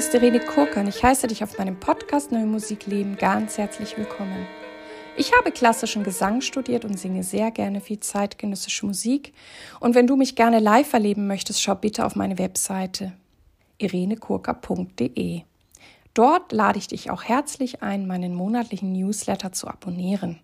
[0.00, 0.88] ist Irene Kurkan.
[0.88, 4.46] Ich heiße dich auf meinem Podcast Neue Musik Leben ganz herzlich willkommen.
[5.14, 9.34] Ich habe klassischen Gesang studiert und singe sehr gerne viel zeitgenössische Musik.
[9.78, 13.12] Und wenn du mich gerne live erleben möchtest, schau bitte auf meine Webseite
[13.76, 15.42] irenekurka.de.
[16.14, 20.40] Dort lade ich dich auch herzlich ein, meinen monatlichen Newsletter zu abonnieren.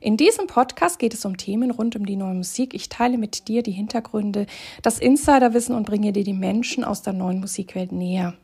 [0.00, 2.74] In diesem Podcast geht es um Themen rund um die neue Musik.
[2.74, 4.46] Ich teile mit dir die Hintergründe,
[4.82, 8.34] das Insiderwissen und bringe dir die Menschen aus der neuen Musikwelt näher.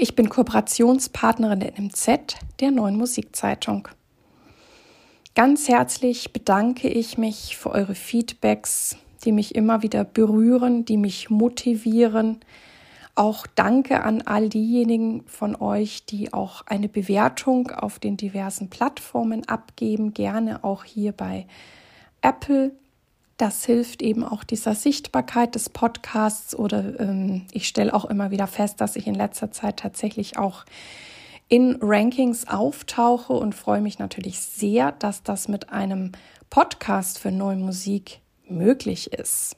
[0.00, 3.88] Ich bin Kooperationspartnerin der NMZ, der neuen Musikzeitung.
[5.34, 11.30] Ganz herzlich bedanke ich mich für eure Feedbacks, die mich immer wieder berühren, die mich
[11.30, 12.38] motivieren,
[13.16, 19.48] auch danke an all diejenigen von euch, die auch eine Bewertung auf den diversen Plattformen
[19.48, 21.48] abgeben, gerne auch hier bei
[22.22, 22.70] Apple.
[23.38, 28.48] Das hilft eben auch dieser Sichtbarkeit des Podcasts oder ähm, ich stelle auch immer wieder
[28.48, 30.64] fest, dass ich in letzter Zeit tatsächlich auch
[31.48, 36.10] in Rankings auftauche und freue mich natürlich sehr, dass das mit einem
[36.50, 39.56] Podcast für neue Musik möglich ist.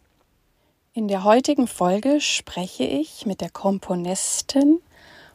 [0.92, 4.80] In der heutigen Folge spreche ich mit der Komponistin,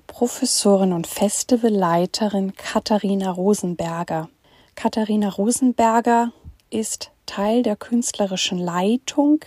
[0.05, 4.29] Professorin und Festivalleiterin Katharina Rosenberger.
[4.75, 6.31] Katharina Rosenberger
[6.69, 9.43] ist Teil der künstlerischen Leitung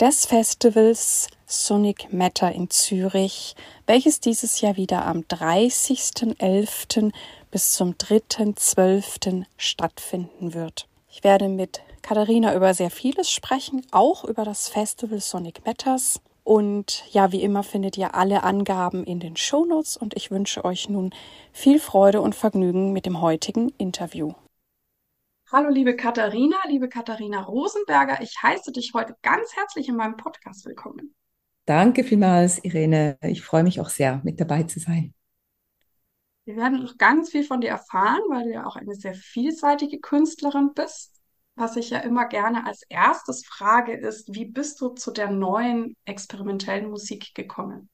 [0.00, 3.54] des Festivals Sonic Matter in Zürich,
[3.86, 7.12] welches dieses Jahr wieder am 30.11.
[7.50, 9.44] bis zum 3.12.
[9.56, 10.88] stattfinden wird.
[11.08, 16.20] Ich werde mit Katharina über sehr vieles sprechen, auch über das Festival Sonic Matters.
[16.44, 20.88] Und ja, wie immer findet ihr alle Angaben in den Shownotes und ich wünsche euch
[20.88, 21.12] nun
[21.52, 24.34] viel Freude und Vergnügen mit dem heutigen Interview.
[25.56, 28.20] Hallo, liebe Katharina, liebe Katharina Rosenberger.
[28.20, 31.14] Ich heiße dich heute ganz herzlich in meinem Podcast willkommen.
[31.64, 33.16] Danke vielmals, Irene.
[33.22, 35.14] Ich freue mich auch sehr, mit dabei zu sein.
[36.44, 39.98] Wir werden noch ganz viel von dir erfahren, weil du ja auch eine sehr vielseitige
[39.98, 41.16] Künstlerin bist
[41.58, 45.96] was ich ja immer gerne als erstes frage, ist, wie bist du zu der neuen
[46.04, 47.88] experimentellen Musik gekommen?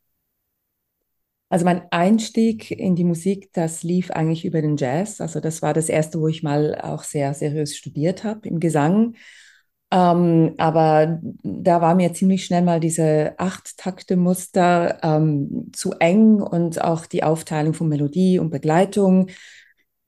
[1.52, 5.20] Also mein Einstieg in die Musik, das lief eigentlich über den Jazz.
[5.20, 9.16] Also das war das erste, wo ich mal auch sehr seriös studiert habe im Gesang.
[9.90, 17.04] Ähm, aber da war mir ziemlich schnell mal diese Acht-Takte-Muster ähm, zu eng und auch
[17.04, 19.28] die Aufteilung von Melodie und Begleitung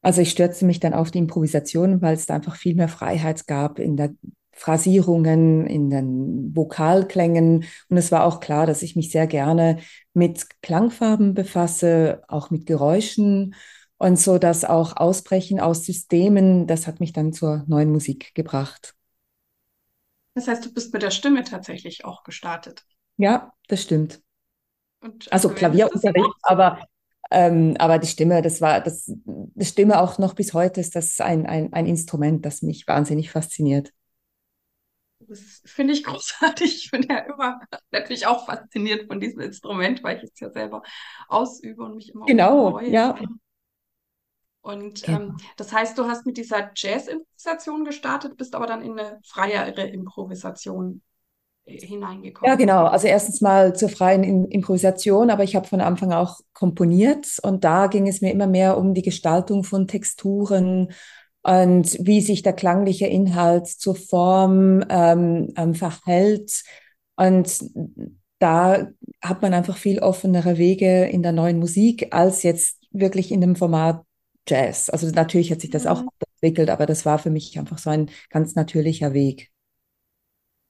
[0.04, 3.46] also ich stürzte mich dann auf die Improvisation, weil es da einfach viel mehr Freiheit
[3.46, 4.10] gab in der
[4.54, 7.64] Phrasierungen, in den Vokalklängen.
[7.88, 9.78] Und es war auch klar, dass ich mich sehr gerne
[10.12, 13.54] mit Klangfarben befasse, auch mit Geräuschen
[13.98, 18.94] und so dass auch Ausbrechen aus Systemen, das hat mich dann zur neuen Musik gebracht.
[20.34, 22.84] Das heißt, du bist mit der Stimme tatsächlich auch gestartet.
[23.16, 24.20] Ja, das stimmt.
[25.00, 26.80] Und also Klavierunterricht, aber
[27.30, 31.20] ähm, aber die Stimme, das war, das, die Stimme auch noch bis heute ist das
[31.20, 33.92] ein, ein, ein Instrument, das mich wahnsinnig fasziniert.
[35.28, 36.84] Das finde ich großartig.
[36.84, 40.82] Ich bin ja immer natürlich auch fasziniert von diesem Instrument, weil ich es ja selber
[41.28, 43.18] ausübe und mich immer Genau, ja.
[44.60, 45.18] Und genau.
[45.18, 49.82] ähm, das heißt, du hast mit dieser Jazz-Improvisation gestartet, bist aber dann in eine freiere
[49.82, 51.02] Improvisation
[51.66, 52.50] hineingekommen?
[52.50, 52.84] Ja, genau.
[52.86, 57.86] Also erstens mal zur freien Improvisation, aber ich habe von Anfang auch komponiert und da
[57.86, 60.92] ging es mir immer mehr um die Gestaltung von Texturen
[61.44, 66.64] und wie sich der klangliche Inhalt zur Form ähm, verhält.
[67.16, 67.64] Und
[68.38, 68.88] da
[69.22, 73.56] hat man einfach viel offenere Wege in der neuen Musik als jetzt wirklich in dem
[73.56, 74.04] Format
[74.48, 74.88] Jazz.
[74.88, 75.90] Also natürlich hat sich das mhm.
[75.90, 76.02] auch
[76.34, 79.50] entwickelt, aber das war für mich einfach so ein ganz natürlicher Weg.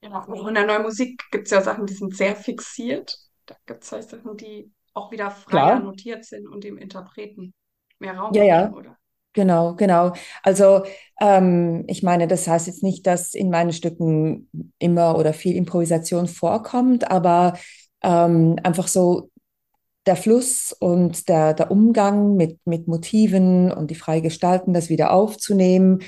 [0.01, 3.17] Genau, auch in der neuen Musik gibt es ja Sachen, die sind sehr fixiert.
[3.45, 5.79] Da gibt es halt Sachen, die auch wieder freier Klar.
[5.79, 7.53] notiert sind und dem Interpreten
[7.99, 8.71] mehr Raum ja, ja.
[8.71, 8.97] oder?
[9.35, 10.13] Genau, genau.
[10.43, 10.83] Also
[11.19, 14.49] ähm, ich meine, das heißt jetzt nicht, dass in meinen Stücken
[14.79, 17.57] immer oder viel Improvisation vorkommt, aber
[18.01, 19.29] ähm, einfach so
[20.05, 25.11] der Fluss und der, der Umgang mit, mit Motiven und die frei gestalten, das wieder
[25.11, 25.99] aufzunehmen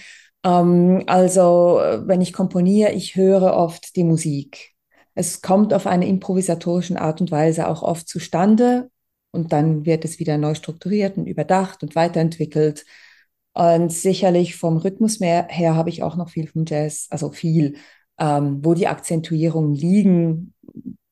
[0.45, 4.73] ähm, also, wenn ich komponiere, ich höre oft die Musik.
[5.15, 8.89] Es kommt auf eine improvisatorische Art und Weise auch oft zustande
[9.31, 12.85] und dann wird es wieder neu strukturiert und überdacht und weiterentwickelt.
[13.57, 17.77] Und sicherlich vom Rhythmus mehr her habe ich auch noch viel vom Jazz, also viel,
[18.19, 20.53] ähm, wo die Akzentuierungen liegen,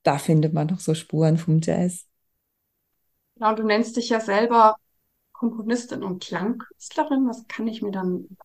[0.03, 2.05] da findet man noch so Spuren vom Jazz.
[3.33, 4.75] Genau, du nennst dich ja selber
[5.31, 7.27] Komponistin und Klangkünstlerin.
[7.27, 8.37] Was kann ich mir dann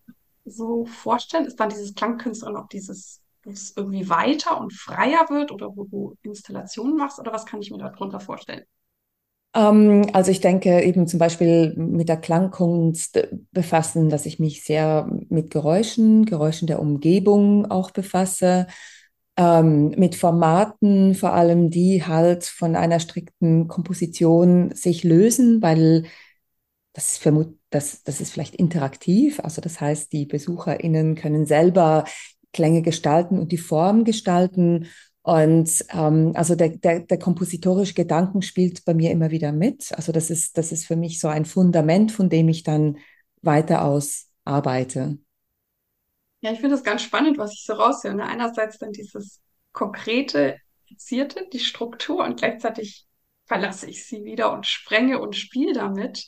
[0.47, 1.45] so vorstellen?
[1.45, 6.17] Ist dann dieses Klangkünstlerin auch dieses, es irgendwie weiter und freier wird oder wo du
[6.23, 8.65] Installationen machst oder was kann ich mir darunter vorstellen?
[9.55, 15.09] Ähm, also ich denke eben zum Beispiel mit der Klangkunst befassen, dass ich mich sehr
[15.29, 18.67] mit Geräuschen, Geräuschen der Umgebung auch befasse,
[19.37, 26.05] ähm, mit Formaten vor allem, die halt von einer strikten Komposition sich lösen, weil
[26.93, 27.33] das ist,
[27.71, 32.05] das, das ist vielleicht interaktiv, also das heißt, die BesucherInnen können selber
[32.53, 34.89] Klänge gestalten und die Form gestalten
[35.23, 39.93] und ähm, also der, der, der kompositorische Gedanken spielt bei mir immer wieder mit.
[39.93, 42.99] Also das ist, das ist für mich so ein Fundament, von dem ich dann
[43.43, 45.19] weiter aus arbeite.
[46.41, 48.15] Ja, ich finde das ganz spannend, was ich so raushöre.
[48.15, 48.25] Ne?
[48.25, 49.41] Einerseits dann dieses
[49.73, 50.57] konkrete,
[50.87, 53.07] fixierte, die Struktur und gleichzeitig
[53.45, 56.25] verlasse ich sie wieder und sprenge und spiele damit.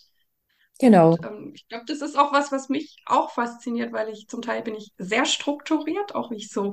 [0.79, 1.13] Genau.
[1.13, 4.43] Und, ähm, ich glaube, das ist auch was, was mich auch fasziniert, weil ich zum
[4.43, 6.73] Teil bin ich sehr strukturiert, auch wie ich so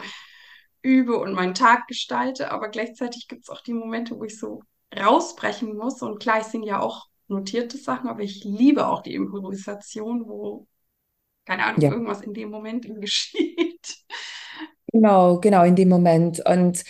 [0.82, 4.64] übe und meinen Tag gestalte, aber gleichzeitig gibt es auch die Momente, wo ich so
[4.98, 6.02] rausbrechen muss.
[6.02, 10.68] Und klar, ich singe ja auch notierte Sachen, aber ich liebe auch die Improvisation, wo,
[11.46, 13.98] keine Ahnung, Ja, irgendwas in dem Moment geschieht.
[14.92, 16.42] genau, genau in dem Moment.
[16.46, 16.84] Und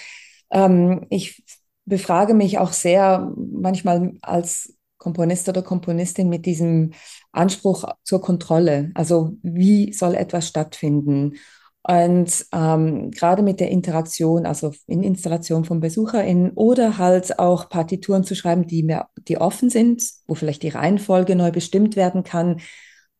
[0.51, 1.43] ähm, ich
[1.85, 6.91] befrage mich auch sehr manchmal als Komponist oder Komponistin mit diesem
[7.31, 8.91] Anspruch zur Kontrolle.
[8.95, 11.35] Also wie soll etwas stattfinden?
[11.83, 18.23] Und ähm, gerade mit der Interaktion, also in Installation von BesucherInnen oder halt auch Partituren
[18.23, 22.59] zu schreiben, die mir, die offen sind, wo vielleicht die Reihenfolge neu bestimmt werden kann,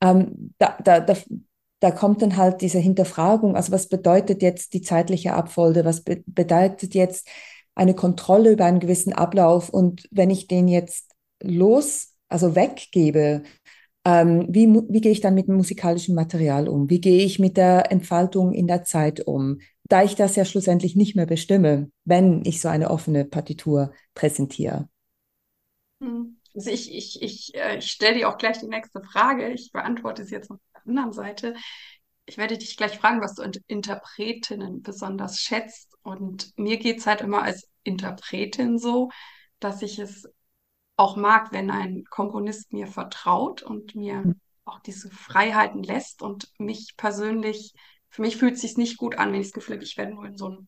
[0.02, 1.16] ähm, da, da, da,
[1.80, 6.24] da kommt dann halt diese Hinterfragung, also was bedeutet jetzt die zeitliche Abfolge, was be
[6.26, 7.28] bedeutet jetzt
[7.76, 9.70] eine Kontrolle über einen gewissen Ablauf?
[9.70, 13.44] Und wenn ich den jetzt los, also weggebe,
[14.10, 16.90] ähm, wie, wie gehe ich dann mit dem musikalischen Material um?
[16.90, 19.60] Wie gehe ich mit der Entfaltung in der Zeit um?
[19.84, 24.90] Da ich das ja schlussendlich nicht mehr bestimme, wenn ich so eine offene Partitur präsentiere.
[26.02, 26.38] Hm.
[26.56, 29.50] Also ich, ich, ich, äh, ich stelle dir auch gleich die nächste Frage.
[29.50, 31.54] Ich beantworte sie jetzt auf der anderen Seite.
[32.26, 35.96] Ich werde dich gleich fragen, was du Interpretinnen besonders schätzt.
[36.02, 39.10] Und mir geht es halt immer als Interpretin so,
[39.60, 40.28] dass ich es
[41.00, 44.30] auch mag, wenn ein Komponist mir vertraut und mir
[44.66, 47.74] auch diese Freiheiten lässt und mich persönlich,
[48.10, 50.14] für mich fühlt es sich nicht gut an, wenn ich das Gefühl habe, ich werde
[50.14, 50.68] nur in so einem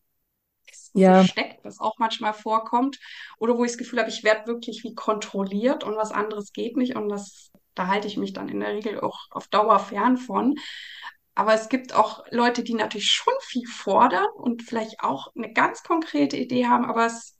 [0.94, 2.98] Ja, gesteckt, was auch manchmal vorkommt,
[3.38, 6.76] oder wo ich das Gefühl habe, ich werde wirklich wie kontrolliert und was anderes geht
[6.76, 6.96] nicht.
[6.96, 10.54] Und das, da halte ich mich dann in der Regel auch auf Dauer fern von.
[11.34, 15.82] Aber es gibt auch Leute, die natürlich schon viel fordern und vielleicht auch eine ganz
[15.82, 17.38] konkrete Idee haben, aber es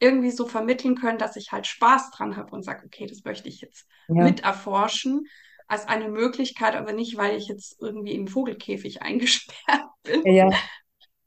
[0.00, 3.48] irgendwie so vermitteln können, dass ich halt Spaß dran habe und sage, okay, das möchte
[3.48, 5.26] ich jetzt ja, mit erforschen
[5.66, 10.22] als eine Möglichkeit, aber nicht, weil ich jetzt irgendwie im Vogelkäfig eingesperrt bin.
[10.24, 10.50] ja.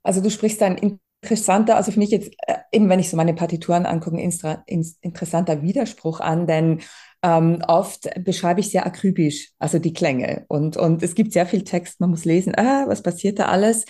[0.03, 3.35] Also du sprichst ein interessanter, also für mich jetzt, äh, eben wenn ich so meine
[3.35, 6.81] Partituren angucke, ein interessanter Widerspruch an, denn
[7.21, 10.45] ähm, oft beschreibe ich sehr akribisch, also die Klänge.
[10.47, 13.85] Und, und es gibt sehr viel Text, man muss lesen, ah, was passiert da alles?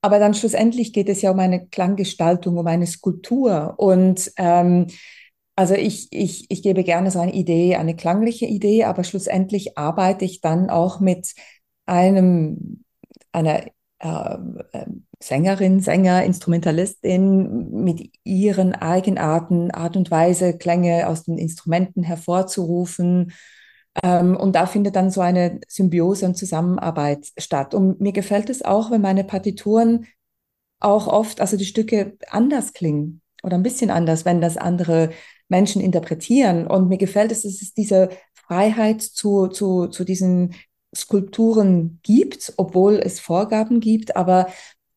[0.00, 3.74] Aber dann schlussendlich geht es ja um eine Klanggestaltung, um eine Skulptur.
[3.78, 4.86] Und ähm,
[5.56, 10.24] also ich, ich, ich gebe gerne so eine Idee, eine klangliche Idee, aber schlussendlich arbeite
[10.24, 11.34] ich dann auch mit
[11.86, 12.84] einem,
[13.32, 13.64] einer
[13.98, 14.34] äh,
[14.72, 14.86] äh,
[15.20, 23.32] Sängerin, Sänger, Instrumentalistin mit ihren Eigenarten, Art und Weise, Klänge aus den Instrumenten hervorzurufen.
[24.02, 27.74] Ähm, und da findet dann so eine Symbiose und Zusammenarbeit statt.
[27.74, 30.06] Und mir gefällt es auch, wenn meine Partituren
[30.80, 35.10] auch oft, also die Stücke anders klingen oder ein bisschen anders, wenn das andere
[35.48, 36.66] Menschen interpretieren.
[36.66, 40.54] Und mir gefällt es, dass es diese Freiheit zu, zu, zu diesen
[40.94, 44.48] Skulpturen gibt, obwohl es Vorgaben gibt, aber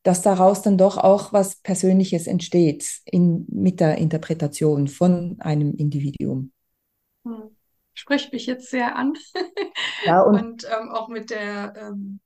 [0.04, 6.52] dass daraus dann doch auch was Persönliches entsteht in, mit der Interpretation von einem Individuum.
[7.26, 7.56] Hm.
[7.94, 9.14] Spricht mich jetzt sehr an.
[10.06, 12.20] Ja, und Und ähm, auch mit der ähm,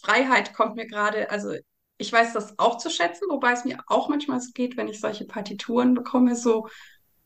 [0.00, 1.54] Freiheit kommt mir gerade, also
[1.98, 5.00] ich weiß das auch zu schätzen, wobei es mir auch manchmal so geht, wenn ich
[5.00, 6.68] solche Partituren bekomme, so,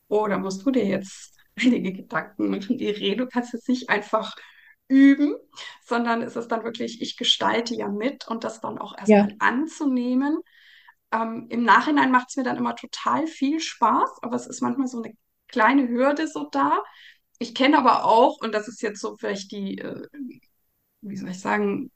[0.08, 3.88] oh, da musst du dir jetzt einige Gedanken machen, die Rede, du kannst jetzt nicht
[3.88, 4.34] einfach
[4.88, 5.34] üben,
[5.84, 9.36] sondern es ist dann wirklich, ich gestalte ja mit und das dann auch ja, erstmal
[9.38, 10.40] anzunehmen.
[11.12, 14.88] Ähm, im Nachhinein macht es mir dann immer total viel Spaß, aber es ist manchmal
[14.88, 15.14] so eine
[15.48, 16.82] kleine Hürde so da.
[17.38, 20.06] Ich kenne aber auch, und das ist jetzt so vielleicht die, äh,
[21.00, 21.90] wie soll ich sagen,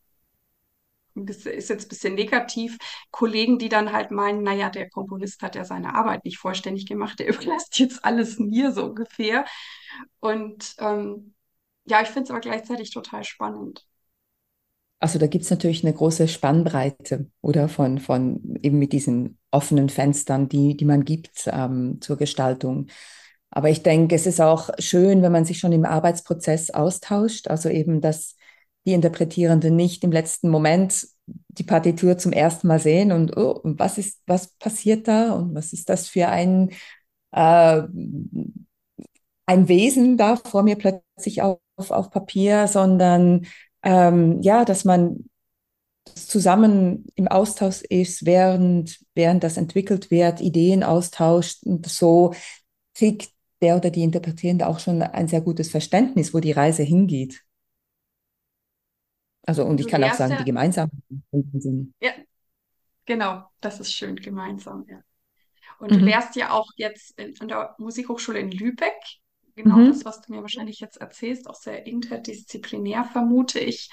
[1.15, 2.79] ist jetzt ein bisschen negativ,
[3.11, 7.19] Kollegen, die dann halt meinen, naja, der Komponist hat ja seine Arbeit nicht vollständig gemacht,
[7.19, 9.45] der überlässt jetzt alles mir so ungefähr.
[10.21, 11.35] Und ähm,
[11.87, 13.85] ja, ich finde es aber gleichzeitig total spannend.
[15.01, 19.89] also da gibt es natürlich eine große Spannbreite, oder von, von eben mit diesen offenen
[19.89, 22.89] Fenstern, die, die man gibt ähm, zur Gestaltung.
[23.51, 27.69] Aber ich denke, es ist auch schön, wenn man sich schon im Arbeitsprozess austauscht, also
[27.69, 28.37] eben, dass
[28.87, 33.99] die Interpretierenden nicht im letzten Moment die Partitur zum ersten Mal sehen und oh, was
[33.99, 36.71] ist, was passiert da und was ist das für ein,
[37.33, 37.83] äh,
[39.47, 43.47] ein Wesen da vor mir plötzlich auf, auf Papier, sondern
[43.83, 45.29] ähm, ja, dass man
[46.15, 52.35] zusammen im Austausch ist, während, während das entwickelt wird, Ideen austauscht und so
[52.95, 57.43] kriegt der oder die Interpretierende auch schon ein sehr gutes Verständnis, wo die Reise hingeht.
[59.43, 61.03] Also, und ich kann auch sagen, ja, die gemeinsamen
[61.55, 61.95] sind.
[62.01, 62.13] Ja,
[63.07, 65.01] genau, das ist schön, gemeinsam, ja.
[65.79, 66.01] Und mhm.
[66.01, 68.93] du lehrst ja auch jetzt in, an der Musikhochschule in Lübeck.
[69.55, 69.89] Genau mhm.
[69.89, 73.91] das, was du mir wahrscheinlich jetzt erzählst, auch sehr interdisziplinär, vermute ich.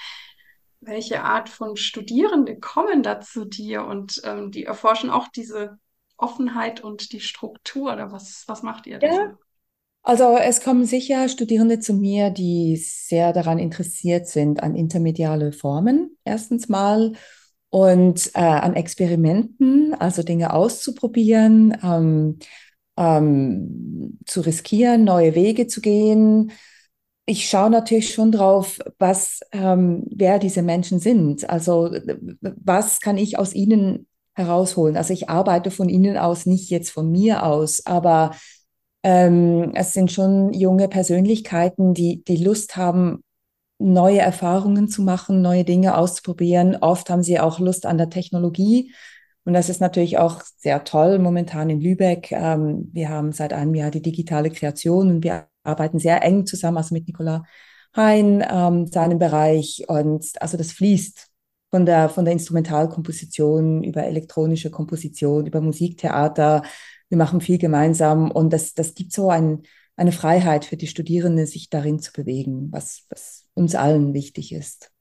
[0.80, 5.78] Welche Art von Studierende kommen da zu dir und ähm, die erforschen auch diese
[6.18, 9.06] Offenheit und die Struktur oder was, was macht ihr da?
[9.06, 9.38] Ja,
[10.06, 16.16] also es kommen sicher Studierende zu mir, die sehr daran interessiert sind, an intermediale Formen
[16.24, 17.14] erstens mal
[17.70, 22.38] und äh, an Experimenten, also Dinge auszuprobieren, ähm,
[22.96, 26.52] ähm, zu riskieren, neue Wege zu gehen.
[27.24, 31.50] Ich schaue natürlich schon drauf, was, ähm, wer diese Menschen sind.
[31.50, 31.90] Also
[32.40, 34.96] was kann ich aus ihnen herausholen?
[34.96, 38.36] Also ich arbeite von ihnen aus, nicht jetzt von mir aus, aber
[39.02, 43.22] ähm, es sind schon junge Persönlichkeiten, die, die Lust haben,
[43.78, 46.76] neue Erfahrungen zu machen, neue Dinge auszuprobieren.
[46.76, 48.92] Oft haben sie auch Lust an der Technologie.
[49.44, 52.32] Und das ist natürlich auch sehr toll momentan in Lübeck.
[52.32, 56.78] Ähm, wir haben seit einem Jahr die digitale Kreation und wir arbeiten sehr eng zusammen,
[56.78, 57.44] also mit Nicola
[57.96, 59.84] Hein, ähm, seinem Bereich.
[59.88, 61.28] Und also das fließt
[61.70, 66.62] von der, von der Instrumentalkomposition über elektronische Komposition, über Musiktheater,
[67.08, 69.62] wir machen viel gemeinsam und das, das gibt so ein,
[69.96, 74.92] eine Freiheit für die Studierenden, sich darin zu bewegen, was, was uns allen wichtig ist.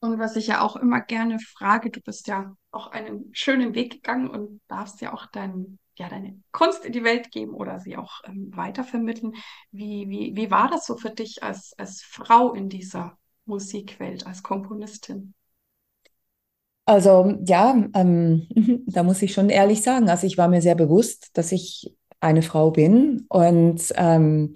[0.00, 3.92] Und was ich ja auch immer gerne frage, du bist ja auch einen schönen Weg
[3.92, 7.96] gegangen und darfst ja auch dein, ja, deine Kunst in die Welt geben oder sie
[7.96, 9.32] auch ähm, weitervermitteln.
[9.70, 14.42] Wie, wie, wie war das so für dich als, als Frau in dieser Musikwelt, als
[14.42, 15.32] Komponistin?
[16.86, 18.46] Also ja, ähm,
[18.86, 22.42] da muss ich schon ehrlich sagen, also ich war mir sehr bewusst, dass ich eine
[22.42, 24.54] Frau bin und ähm,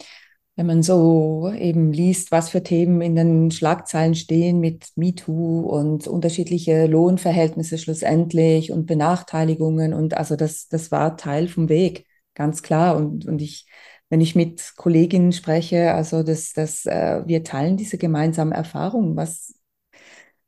[0.57, 6.09] wenn man so eben liest, was für Themen in den Schlagzeilen stehen mit MeToo und
[6.09, 12.97] unterschiedliche Lohnverhältnisse schlussendlich und Benachteiligungen und also das, das war Teil vom Weg, ganz klar.
[12.97, 13.67] Und, und ich,
[14.09, 19.55] wenn ich mit Kolleginnen spreche, also das, das, äh, wir teilen diese gemeinsamen Erfahrungen, was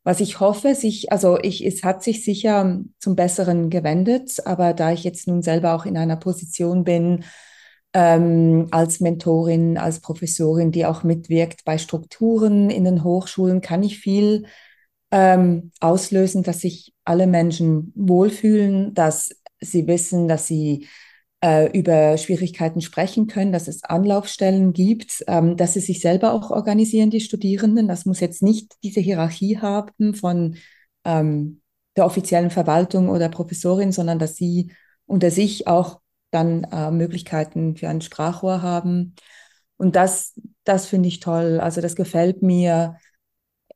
[0.02, 4.92] was ich hoffe, sich, also ich, es hat sich sicher zum Besseren gewendet, aber da
[4.92, 7.24] ich jetzt nun selber auch in einer Position bin,
[7.92, 13.98] ähm, als Mentorin, als Professorin, die auch mitwirkt bei Strukturen in den Hochschulen, kann ich
[13.98, 14.46] viel
[15.10, 19.30] ähm, auslösen, dass sich alle Menschen wohlfühlen, dass
[19.60, 20.86] sie wissen, dass sie
[21.42, 26.50] äh, über Schwierigkeiten sprechen können, dass es Anlaufstellen gibt, ähm, dass sie sich selber auch
[26.50, 27.88] organisieren, die Studierenden.
[27.88, 30.56] Das muss jetzt nicht diese Hierarchie haben von
[31.04, 31.62] ähm,
[31.96, 34.72] der offiziellen Verwaltung oder Professorin, sondern dass sie
[35.06, 39.14] unter sich auch dann äh, Möglichkeiten für ein Sprachrohr haben.
[39.76, 41.58] Und das, das finde ich toll.
[41.60, 42.98] Also das gefällt mir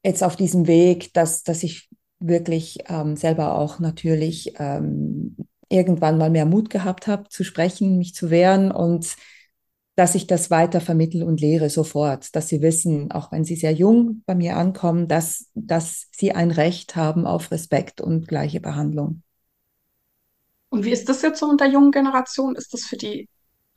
[0.05, 1.89] jetzt auf diesem Weg, dass, dass ich
[2.21, 5.37] wirklich ähm, selber auch natürlich ähm,
[5.69, 9.17] irgendwann mal mehr Mut gehabt habe, zu sprechen, mich zu wehren und
[9.97, 13.73] dass ich das weiter vermittle und lehre sofort, dass sie wissen, auch wenn sie sehr
[13.73, 19.23] jung bei mir ankommen, dass, dass sie ein Recht haben auf Respekt und gleiche Behandlung.
[20.69, 22.57] Und wie ist das jetzt so unter jungen Generationen?
[22.57, 23.29] Ist das für die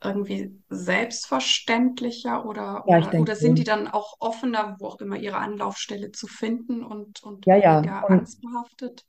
[0.02, 5.38] irgendwie selbstverständlicher oder, ja, oder, oder, sind die dann auch offener, wo auch immer ihre
[5.38, 8.00] Anlaufstelle zu finden und, und ja, ja.
[8.02, 9.04] Und, angstbehaftet?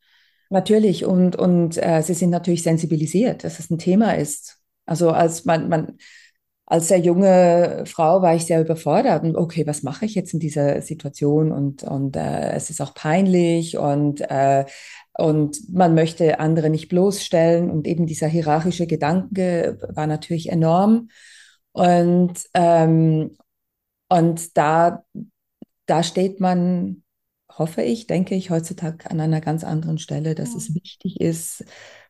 [0.49, 1.05] Natürlich.
[1.05, 4.59] Und, und äh, sie sind natürlich sensibilisiert, dass es ein Thema ist.
[4.85, 5.97] Also als man, man
[6.65, 10.39] als sehr junge Frau war ich sehr überfordert und okay, was mache ich jetzt in
[10.39, 11.51] dieser Situation?
[11.51, 14.65] Und, und äh, es ist auch peinlich und, äh,
[15.17, 17.71] und man möchte andere nicht bloßstellen.
[17.71, 21.09] Und eben dieser hierarchische Gedanke war natürlich enorm.
[21.71, 23.35] Und, ähm,
[24.07, 25.03] und da,
[25.87, 27.03] da steht man
[27.59, 30.57] hoffe ich, denke ich heutzutage an einer ganz anderen Stelle, dass ja.
[30.57, 31.65] es wichtig ist,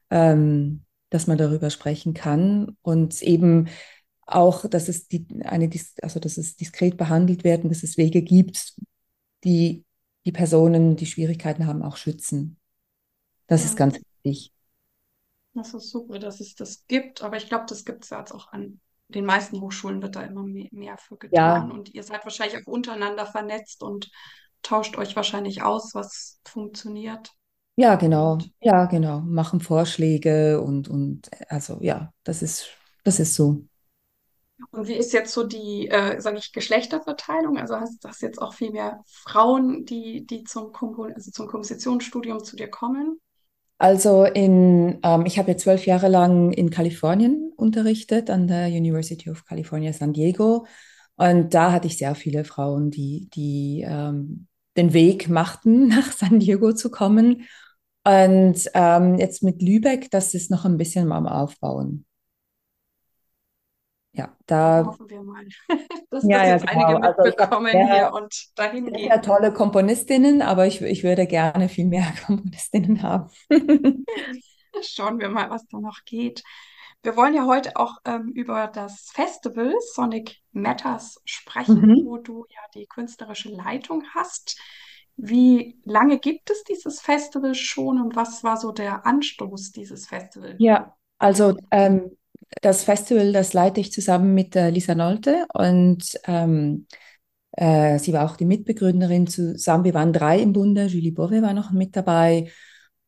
[0.09, 3.67] ähm, dass man darüber sprechen kann und eben
[4.25, 5.69] auch, dass es die, eine,
[6.01, 8.75] also dass es diskret behandelt wird und dass es Wege gibt,
[9.43, 9.83] die
[10.25, 12.57] die Personen, die Schwierigkeiten haben, auch schützen.
[13.47, 13.69] Das ja.
[13.69, 14.53] ist ganz wichtig.
[15.53, 18.31] Das ist super, dass es das gibt, aber ich glaube, das gibt es ja jetzt
[18.31, 18.79] auch an
[19.09, 21.69] den meisten Hochschulen wird da immer mehr, mehr für getan.
[21.69, 21.73] Ja.
[21.73, 24.11] Und ihr seid wahrscheinlich auch untereinander vernetzt und
[24.61, 27.31] tauscht euch wahrscheinlich aus, was funktioniert.
[27.75, 28.37] Ja, genau.
[28.59, 29.21] Ja, genau.
[29.21, 32.67] Machen Vorschläge und, und also ja, das ist,
[33.03, 33.63] das ist so.
[34.71, 37.57] Und wie ist jetzt so die, äh, sage ich, Geschlechterverteilung?
[37.57, 42.43] Also hast du jetzt auch viel mehr Frauen, die, die zum, Kompon also zum Kompositionsstudium
[42.43, 43.19] zu dir kommen?
[43.77, 49.29] Also in, ähm, ich habe ja zwölf Jahre lang in Kalifornien unterrichtet, an der University
[49.29, 50.65] of California San Diego.
[51.15, 54.48] Und da hatte ich sehr viele Frauen, die, die ähm,
[54.79, 57.47] den Weg machten, nach San Diego zu kommen.
[58.03, 62.05] Und ähm, jetzt mit Lübeck, das ist noch ein bisschen am Aufbauen.
[64.13, 65.45] Ja, da hoffen wir mal,
[66.09, 66.85] dass ja, das jetzt ja, genau.
[66.87, 69.07] einige also mitbekommen also hier und dahin gehen.
[69.07, 73.29] Ja, tolle Komponistinnen, aber ich, ich würde gerne viel mehr Komponistinnen haben.
[74.81, 76.43] Schauen wir mal, was da noch geht.
[77.01, 82.05] Wir wollen ja heute auch ähm, über das Festival Sonic Matters sprechen, mhm.
[82.05, 84.59] wo du ja die künstlerische Leitung hast.
[85.15, 90.55] Wie lange gibt es dieses Festival schon und was war so der Anstoß dieses Festivals?
[90.59, 92.17] Ja, also ähm,
[92.61, 96.87] das Festival, das leite ich zusammen mit äh, Lisa Nolte und ähm,
[97.51, 99.83] äh, sie war auch die Mitbegründerin zusammen.
[99.83, 102.51] Wir waren drei im Bunde, Julie Bove war noch mit dabei.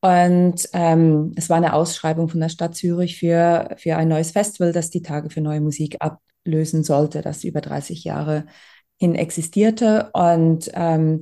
[0.02, 4.72] Und ähm, es war eine Ausschreibung von der Stadt Zürich für, für ein neues Festival,
[4.74, 8.46] das die Tage für neue Musik ablösen sollte, das über 30 Jahre
[8.98, 10.10] hin existierte.
[10.14, 11.22] Und ähm,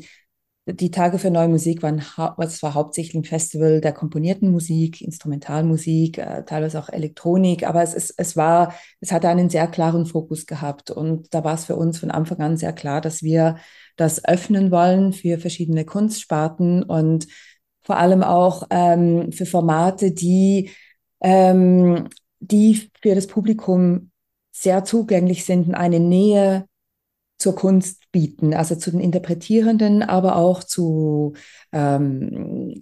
[0.65, 2.03] die Tage für neue Musik waren,
[2.37, 7.93] es war hauptsächlich ein Festival der komponierten Musik, Instrumentalmusik, äh, teilweise auch Elektronik, aber es,
[7.93, 10.91] es, es war, es hatte einen sehr klaren Fokus gehabt.
[10.91, 13.57] Und da war es für uns von Anfang an sehr klar, dass wir
[13.95, 16.83] das öffnen wollen für verschiedene Kunstsparten.
[16.83, 17.27] Und
[17.89, 20.69] vor allem auch ähm, für Formate, die,
[21.21, 22.07] ähm,
[22.39, 24.11] die für das Publikum
[24.51, 26.67] sehr zugänglich sind, eine Nähe
[27.39, 31.33] zur Kunst bieten, also zu den Interpretierenden, aber auch zu,
[31.71, 32.79] ähm,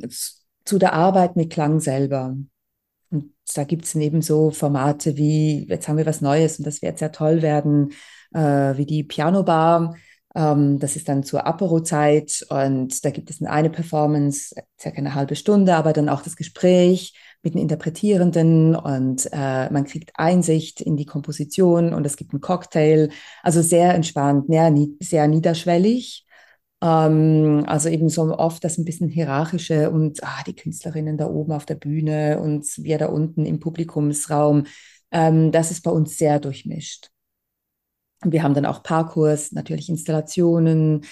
[0.65, 2.35] zu der Arbeit mit Klang selber.
[3.09, 6.81] Und da gibt es eben so Formate wie, jetzt haben wir was Neues und das
[6.81, 7.93] wird sehr toll werden,
[8.33, 9.95] äh, wie die Piano Bar.
[10.37, 15.35] Ähm, das ist dann zur Apero-Zeit und da gibt es eine Performance, circa eine halbe
[15.35, 20.95] Stunde, aber dann auch das Gespräch mit den Interpretierenden und äh, man kriegt Einsicht in
[20.95, 23.09] die Komposition und es gibt einen Cocktail.
[23.41, 24.45] Also sehr entspannt,
[24.99, 26.25] sehr, niederschwellig.
[26.83, 31.51] Ähm, also eben so oft das ein bisschen hierarchische und ah, die Künstlerinnen da oben
[31.51, 34.65] auf der Bühne und wir da unten im Publikumsraum.
[35.11, 37.09] Ähm, das ist bei uns sehr durchmischt.
[38.23, 41.05] Wir haben dann auch Parcours, natürlich Installationen,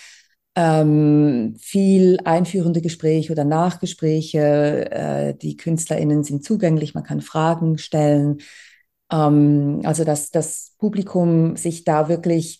[0.55, 4.91] ähm, viel einführende Gespräche oder Nachgespräche.
[4.91, 8.39] Äh, die KünstlerInnen sind zugänglich, man kann Fragen stellen.
[9.11, 12.59] Ähm, also, dass das Publikum sich da wirklich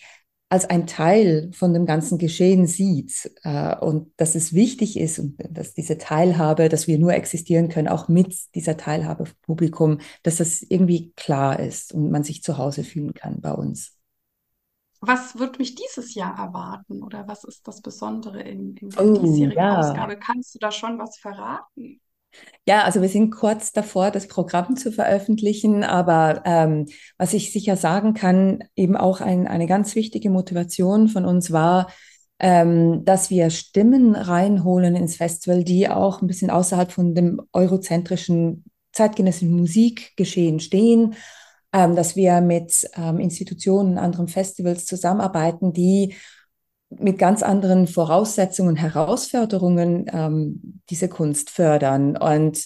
[0.50, 5.36] als ein Teil von dem ganzen Geschehen sieht äh, und dass es wichtig ist und
[5.50, 10.62] dass diese Teilhabe, dass wir nur existieren können, auch mit dieser Teilhabe Publikum, dass das
[10.62, 13.95] irgendwie klar ist und man sich zu Hause fühlen kann bei uns.
[15.08, 19.18] Was wird mich dieses Jahr erwarten oder was ist das Besondere in, in der oh,
[19.20, 19.80] diesjährigen ja.
[19.80, 20.18] Ausgabe?
[20.18, 22.02] Kannst du da schon was verraten?
[22.68, 26.88] Ja, also wir sind kurz davor, das Programm zu veröffentlichen, aber ähm,
[27.18, 31.88] was ich sicher sagen kann, eben auch ein, eine ganz wichtige Motivation von uns war,
[32.40, 38.66] ähm, dass wir Stimmen reinholen ins Festival, die auch ein bisschen außerhalb von dem eurozentrischen
[38.92, 41.16] zeitgenössischen Musikgeschehen stehen
[41.96, 46.16] dass wir mit ähm, Institutionen, anderen Festivals zusammenarbeiten, die
[46.90, 52.16] mit ganz anderen Voraussetzungen und Herausforderungen ähm, diese Kunst fördern.
[52.16, 52.66] Und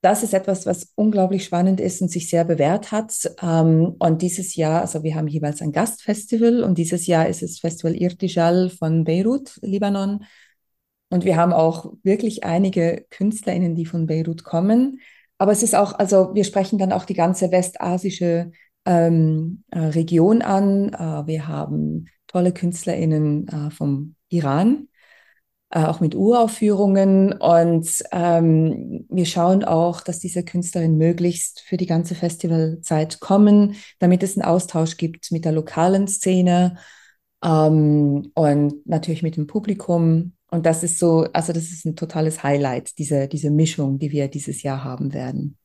[0.00, 3.12] das ist etwas, was unglaublich spannend ist und sich sehr bewährt hat.
[3.40, 7.60] Ähm, und dieses Jahr, also wir haben jeweils ein Gastfestival und dieses Jahr ist es
[7.60, 10.24] Festival Irtijal von Beirut, Libanon.
[11.10, 15.00] Und wir haben auch wirklich einige KünstlerInnen, die von Beirut kommen.
[15.42, 18.52] Aber es ist auch, also wir sprechen dann auch die ganze westasische
[18.86, 20.90] ähm, äh, Region an.
[20.92, 24.86] Äh, wir haben tolle KünstlerInnen äh, vom Iran,
[25.70, 27.32] äh, auch mit Uraufführungen.
[27.32, 34.22] Und ähm, wir schauen auch, dass diese Künstlerinnen möglichst für die ganze Festivalzeit kommen, damit
[34.22, 36.76] es einen Austausch gibt mit der lokalen Szene
[37.44, 40.34] ähm, und natürlich mit dem Publikum.
[40.52, 44.28] Und das ist so, also das ist ein totales Highlight, diese, diese Mischung, die wir
[44.28, 45.56] dieses Jahr haben werden.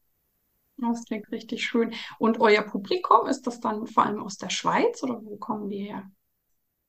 [0.77, 1.93] Das klingt richtig schön.
[2.19, 5.89] Und euer Publikum, ist das dann vor allem aus der Schweiz oder wo kommen die
[5.89, 6.03] her?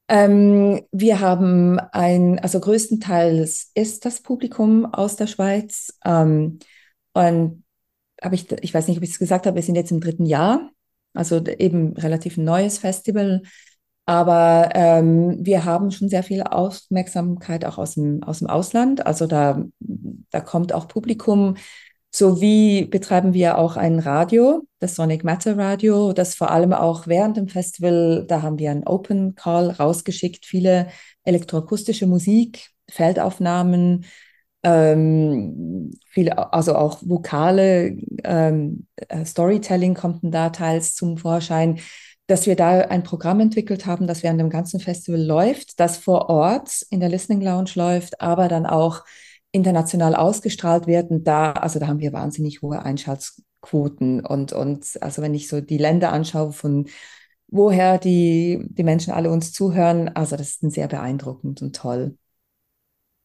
[0.07, 5.99] Ähm, wir haben ein, also größtenteils ist das Publikum aus der Schweiz.
[6.05, 6.61] Ähm,
[7.15, 7.65] und
[8.23, 10.25] habe ich, ich weiß nicht, ob ich es gesagt habe, wir sind jetzt im dritten
[10.27, 10.71] Jahr.
[11.15, 13.43] also eben relativ neues Festival.
[14.09, 19.05] Aber ähm, wir haben schon sehr viel Aufmerksamkeit auch aus dem, aus dem Ausland.
[19.07, 19.63] Also da,
[20.31, 21.57] da kommt auch Publikum.
[22.11, 27.37] Sowie betreiben wir auch ein Radio, das Sonic Matter Radio, das vor allem auch während
[27.37, 30.89] dem Festival, da haben wir einen Open Call rausgeschickt, viele
[31.25, 34.07] elektroakustische Musik, Feldaufnahmen,
[34.63, 41.79] ähm, viele, also auch Vokale, ähm, äh, Storytelling kommt da teils zum Vorschein,
[42.29, 46.29] dass wir da ein Programm entwickelt haben, das während dem ganzen Festival läuft, das vor
[46.29, 49.05] Ort in der Listening Lounge läuft, aber dann auch
[49.51, 51.07] international ausgestrahlt wird.
[51.11, 54.25] Da, also da haben wir wahnsinnig hohe Einschaltquoten.
[54.25, 56.89] Und, und also wenn ich so die Länder anschaue, von
[57.49, 62.19] woher die, die Menschen alle uns zuhören, also das ist sehr beeindruckend und toll.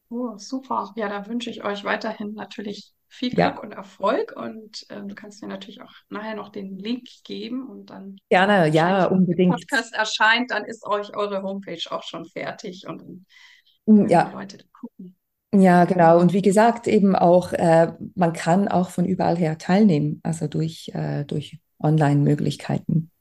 [0.10, 0.94] Oh, super.
[0.96, 3.60] Ja, da wünsche ich euch weiterhin natürlich viel Glück ja.
[3.60, 4.34] und Erfolg.
[4.36, 8.18] Und äh, du kannst mir natürlich auch nachher noch den Link geben und dann.
[8.30, 9.54] Gerne, ja, unbedingt.
[9.54, 13.26] Wenn der Podcast erscheint, dann ist euch eure Homepage auch schon fertig und dann
[13.86, 14.26] mm, können ja.
[14.26, 15.16] die Leute gucken.
[15.56, 16.20] Ja, genau.
[16.20, 20.90] Und wie gesagt, eben auch, äh, man kann auch von überall her teilnehmen, also durch,
[20.96, 23.12] äh, durch Online-Möglichkeiten.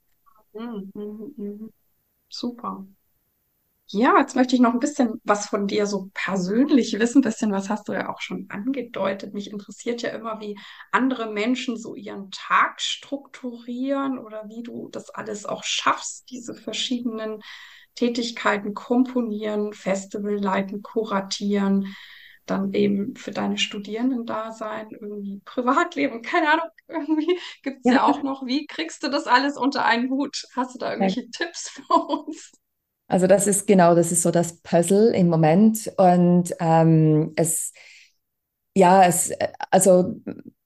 [0.53, 1.69] Mhm, mh, mh.
[2.29, 2.87] Super.
[3.93, 7.19] Ja, jetzt möchte ich noch ein bisschen was von dir so persönlich wissen.
[7.19, 9.35] Ein bisschen was hast du ja auch schon angedeutet.
[9.35, 10.57] Mich interessiert ja immer, wie
[10.91, 17.41] andere Menschen so ihren Tag strukturieren oder wie du das alles auch schaffst, diese verschiedenen
[17.93, 21.95] Tätigkeiten komponieren, Festival leiten, kuratieren,
[22.47, 27.93] dann eben für deine Studierenden da sein, irgendwie Privatleben, keine Ahnung, irgendwie gibt es ja.
[27.93, 28.03] ja.
[28.05, 28.43] auch noch.
[28.47, 30.47] Wie kriegst du das alles unter einen Hut?
[30.55, 31.27] Hast du da irgendwelche ja.
[31.31, 32.51] Tipps für uns?
[33.07, 35.91] Also das ist genau, das ist so das Puzzle im Moment.
[35.97, 37.73] Und ähm, es,
[38.75, 39.31] ja, es,
[39.71, 40.15] also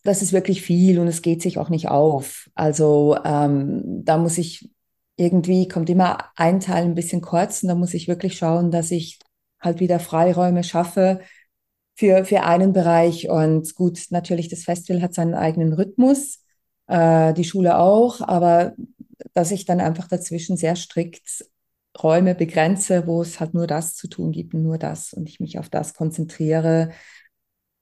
[0.03, 2.49] das ist wirklich viel und es geht sich auch nicht auf.
[2.55, 4.69] Also ähm, da muss ich
[5.17, 8.91] irgendwie, kommt immer ein Teil ein bisschen kurz und da muss ich wirklich schauen, dass
[8.91, 9.19] ich
[9.59, 11.19] halt wieder Freiräume schaffe
[11.95, 13.29] für, für einen Bereich.
[13.29, 16.43] Und gut, natürlich, das Festival hat seinen eigenen Rhythmus,
[16.87, 18.73] äh, die Schule auch, aber
[19.33, 21.45] dass ich dann einfach dazwischen sehr strikt
[22.01, 25.39] Räume begrenze, wo es halt nur das zu tun gibt und nur das und ich
[25.39, 26.91] mich auf das konzentriere.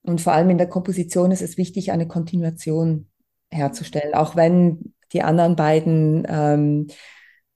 [0.04, 3.10] Und vor allem in der Komposition ist es wichtig, eine Kontinuation
[3.52, 6.88] herzustellen, auch wenn die anderen beiden ähm,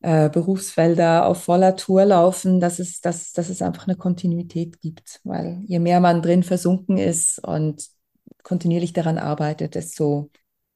[0.02, 5.20] äh, Berufsfelder auf voller Tour laufen, dass es, dass, dass es einfach eine Kontinuität gibt.
[5.24, 7.88] Weil je mehr man drin versunken ist und
[8.44, 10.32] kontinuierlich daran arbeitet, desto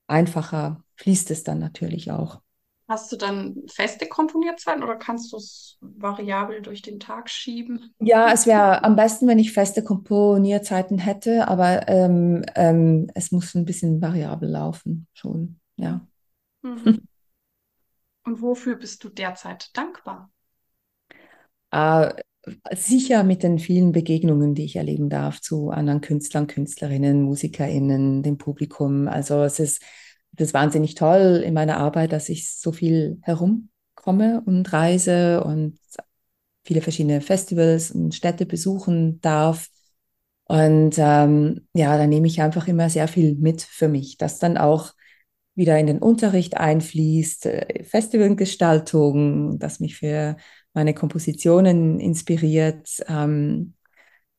[0.08, 2.43] einfacher fließt es dann natürlich auch.
[2.88, 7.94] Hast du dann feste Komponierzeiten oder kannst du es variabel durch den Tag schieben?
[8.00, 13.56] Ja, es wäre am besten, wenn ich feste Komponierzeiten hätte, aber ähm, ähm, es muss
[13.56, 16.06] ein bisschen variabel laufen, schon, ja.
[16.62, 17.00] Mhm.
[18.26, 20.32] Und wofür bist du derzeit dankbar?
[21.72, 22.14] Äh,
[22.74, 28.38] sicher mit den vielen Begegnungen, die ich erleben darf zu anderen Künstlern, Künstlerinnen, MusikerInnen, dem
[28.38, 29.08] Publikum.
[29.08, 29.82] Also es ist
[30.34, 35.78] das wahnsinnig toll in meiner Arbeit, dass ich so viel herumkomme und reise und
[36.64, 39.70] viele verschiedene Festivals und Städte besuchen darf.
[40.46, 44.58] Und ähm, ja, da nehme ich einfach immer sehr viel mit für mich, das dann
[44.58, 44.94] auch
[45.56, 50.36] wieder in den Unterricht einfließt, äh, Festivalgestaltung, das mich für
[50.74, 53.04] meine Kompositionen inspiriert.
[53.08, 53.76] Ähm,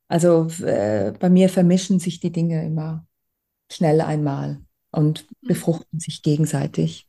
[0.08, 3.06] also äh, bei mir vermischen sich die Dinge immer
[3.70, 4.60] schnell einmal
[4.94, 5.48] und mhm.
[5.48, 7.06] befruchten sich gegenseitig.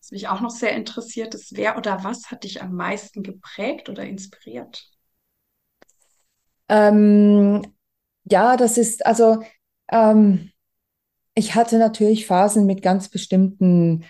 [0.00, 3.88] Was mich auch noch sehr interessiert ist, wer oder was hat dich am meisten geprägt
[3.88, 4.88] oder inspiriert?
[6.68, 7.62] Ähm,
[8.24, 9.42] ja, das ist, also
[9.90, 10.52] ähm,
[11.34, 14.04] ich hatte natürlich Phasen mit ganz bestimmten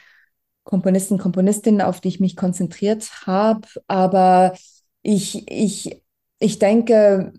[0.65, 4.55] Komponisten, Komponistinnen, auf die ich mich konzentriert habe, aber
[5.03, 6.03] ich, ich,
[6.39, 7.33] ich denke,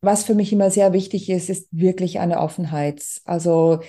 [0.00, 3.02] was für mich immer sehr wichtig ist, ist wirklich eine Offenheit.
[3.24, 3.80] Also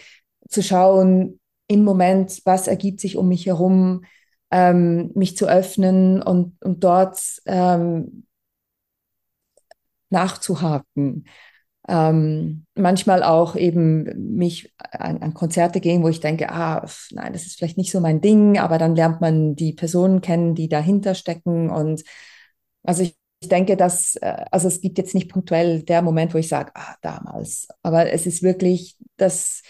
[0.50, 4.06] zu schauen im Moment, was ergibt sich um mich herum,
[4.52, 8.26] ähm, mich zu öffnen und, und dort ähm,
[10.10, 11.26] nachzuhaken.
[11.90, 17.46] Ähm, manchmal auch eben mich an, an, Konzerte gehen, wo ich denke, ah, nein, das
[17.46, 21.16] ist vielleicht nicht so mein Ding, aber dann lernt man die Personen kennen, die dahinter
[21.16, 21.70] stecken.
[21.70, 22.04] Und
[22.84, 26.38] also ich ich denke, dass, äh, also es gibt jetzt nicht punktuell der Moment, wo
[26.38, 27.68] ich sage, ah, damals.
[27.84, 29.62] Aber es ist wirklich, dass,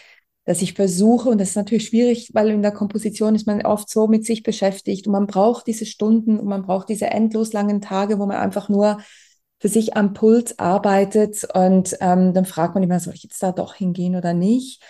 [0.45, 3.89] dass ich versuche, und das ist natürlich schwierig, weil in der Komposition ist man oft
[3.89, 7.81] so mit sich beschäftigt und man braucht diese Stunden und man braucht diese endlos langen
[7.81, 8.99] Tage, wo man einfach nur
[9.59, 13.51] für sich am Puls arbeitet und ähm, dann fragt man immer, soll ich jetzt da
[13.51, 14.83] doch hingehen oder nicht?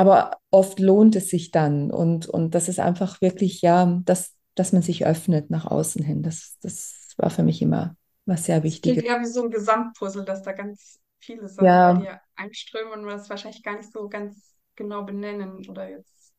[0.00, 4.72] aber oft lohnt es sich dann und, und das ist einfach wirklich, ja, dass, dass
[4.72, 6.22] man sich öffnet nach außen hin.
[6.22, 9.04] Das, das war für mich immer was sehr Es Wichtiges.
[9.04, 13.04] eher wie so ein Gesamtpuzzle, dass da ganz viele Sachen bei Ja, dir einströmen und
[13.04, 16.34] man das wahrscheinlich gar nicht so ganz genau benennen oder jetzt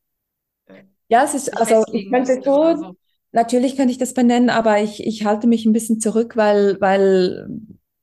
[0.67, 2.96] äh, ja, es ist, also ich könnte schon, so.
[3.32, 7.48] natürlich könnte ich das benennen, aber ich, ich halte mich ein bisschen zurück, weil, weil,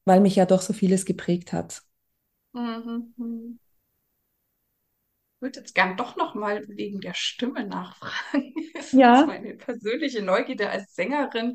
[0.05, 1.83] weil mich ja doch so vieles geprägt hat.
[2.55, 3.14] Mhm.
[3.17, 3.59] mhm.
[5.37, 8.55] Ich würde jetzt gern doch noch mal wegen der Stimme nachfragen.
[8.75, 9.27] Das ist Ja.
[9.27, 11.55] meine persönliche Neugierde als Sängerin,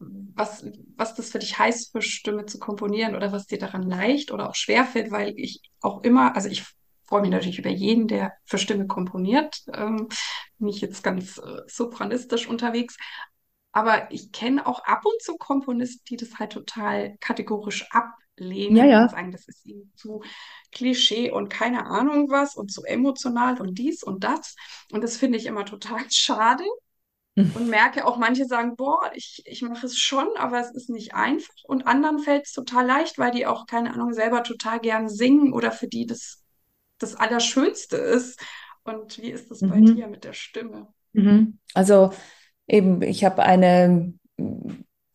[0.00, 0.64] was,
[0.96, 4.48] was das für dich heißt, für Stimme zu komponieren oder was dir daran leicht oder
[4.48, 6.64] auch schwer fällt, weil ich auch immer, also ich
[7.04, 9.56] freue mich natürlich über jeden, der für Stimme komponiert.
[9.74, 10.08] Ähm,
[10.58, 12.96] bin ich jetzt ganz äh, sopranistisch unterwegs.
[13.72, 17.86] Aber ich kenne auch ab und zu Komponisten, die das halt total kategorisch
[18.68, 19.08] Ja, ablehnen und ja.
[19.10, 20.22] sagen, das ist ihnen zu
[20.72, 24.56] Klischee und keine Ahnung was und zu emotional und dies und das.
[24.90, 26.64] Und das finde ich immer total schade
[27.54, 31.14] und merke auch, manche sagen, boah, ich, ich mache es schon, aber es ist nicht
[31.14, 31.54] einfach.
[31.64, 35.52] Und anderen fällt es total leicht, weil die auch, keine Ahnung, selber total gern singen
[35.52, 36.42] oder für die das
[36.98, 38.40] das Allerschönste ist.
[38.84, 40.10] Und wie ist das bei dir Mhm.
[40.10, 40.88] mit der Stimme?
[41.12, 41.58] Mhm.
[41.74, 42.10] Also
[42.66, 44.14] eben, ich habe eine,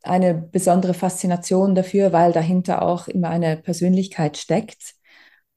[0.04, 4.96] eine besondere Faszination dafür, weil dahinter auch immer eine Persönlichkeit steckt.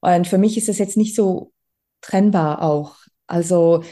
[0.00, 1.52] Und für mich ist es jetzt nicht so
[2.00, 2.96] trennbar auch.
[3.26, 3.82] Also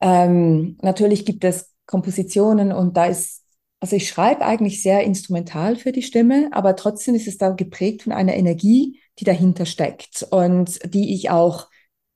[0.00, 3.44] ähm, natürlich gibt es Kompositionen und da ist,
[3.80, 8.02] also ich schreibe eigentlich sehr instrumental für die Stimme, aber trotzdem ist es da geprägt
[8.02, 11.68] von einer Energie, die dahinter steckt und die ich auch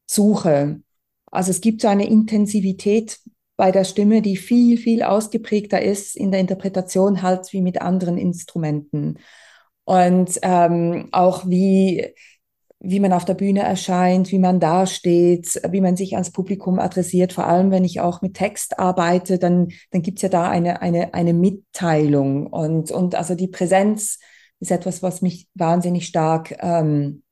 [0.06, 0.80] suche.
[1.30, 3.20] Also es gibt so eine Intensivität
[3.56, 8.16] bei der Stimme, die viel, viel ausgeprägter ist in der Interpretation halt wie mit anderen
[8.16, 9.18] Instrumenten.
[9.84, 12.14] Und ähm, auch wie
[12.82, 17.34] wie man auf der Bühne erscheint, wie man dasteht, wie man sich ans Publikum adressiert.
[17.34, 20.80] Vor allem, wenn ich auch mit Text arbeite, dann, dann gibt es ja da eine,
[20.80, 22.46] eine, eine Mitteilung.
[22.46, 24.18] Und, und also die Präsenz
[24.60, 27.22] ist etwas, was mich wahnsinnig stark ähm,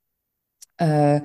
[0.76, 1.22] äh,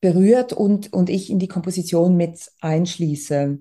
[0.00, 3.58] berührt und, und ich in die Komposition mit einschließe.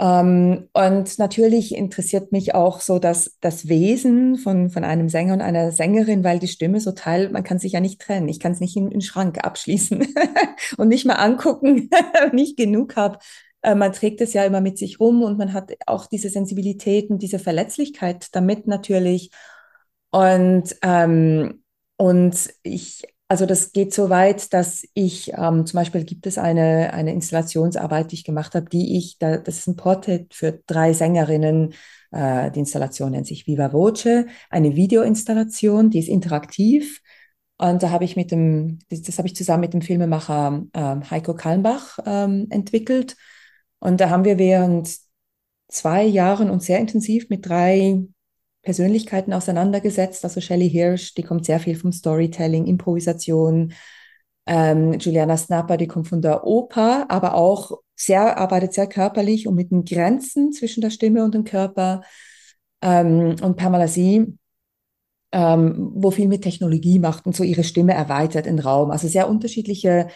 [0.00, 5.42] Ähm, und natürlich interessiert mich auch so das, das Wesen von, von einem Sänger und
[5.42, 8.28] einer Sängerin, weil die Stimme so Teil, man kann sich ja nicht trennen.
[8.30, 10.06] Ich kann es nicht in in den Schrank abschließen
[10.78, 11.90] und nicht mal angucken,
[12.30, 13.18] wenn ich genug habe.
[13.60, 17.10] Äh, man trägt es ja immer mit sich rum und man hat auch diese Sensibilität
[17.10, 19.30] und diese Verletzlichkeit damit natürlich.
[20.10, 21.62] Und, ähm,
[21.98, 26.92] und ich, also das geht so weit, dass ich, ähm, zum Beispiel gibt es eine,
[26.92, 30.92] eine Installationsarbeit, die ich gemacht habe, die ich, da, das ist ein Porträt für drei
[30.92, 31.72] Sängerinnen.
[32.10, 37.02] Äh, die Installation nennt sich Viva Voce, eine Videoinstallation, die ist interaktiv.
[37.56, 41.10] Und da habe ich mit dem, das, das habe ich zusammen mit dem Filmemacher ähm,
[41.10, 43.16] Heiko Kallenbach ähm, entwickelt.
[43.78, 44.90] Und da haben wir während
[45.68, 48.02] zwei Jahren uns sehr intensiv mit drei
[48.62, 50.24] Persönlichkeiten auseinandergesetzt.
[50.24, 53.72] Also Shelley Hirsch, die kommt sehr viel vom Storytelling, Improvisation.
[54.46, 59.54] Ähm, Juliana Snapper, die kommt von der Oper, aber auch sehr, arbeitet sehr körperlich und
[59.54, 62.02] mit den Grenzen zwischen der Stimme und dem Körper.
[62.82, 64.38] Ähm, und Pamela Sie,
[65.32, 68.90] ähm, wo viel mit Technologie macht und so ihre Stimme erweitert in Raum.
[68.90, 70.08] Also sehr unterschiedliche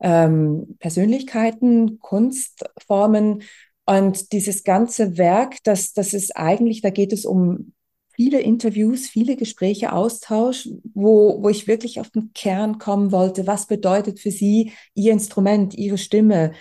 [0.00, 3.42] ähm, Persönlichkeiten, Kunstformen.
[3.84, 7.72] Und dieses ganze Werk, das, das ist eigentlich, da geht es um
[8.14, 13.46] viele Interviews, viele Gespräche, Austausch, wo, wo ich wirklich auf den Kern kommen wollte.
[13.46, 16.52] Was bedeutet für Sie Ihr Instrument, Ihre Stimme?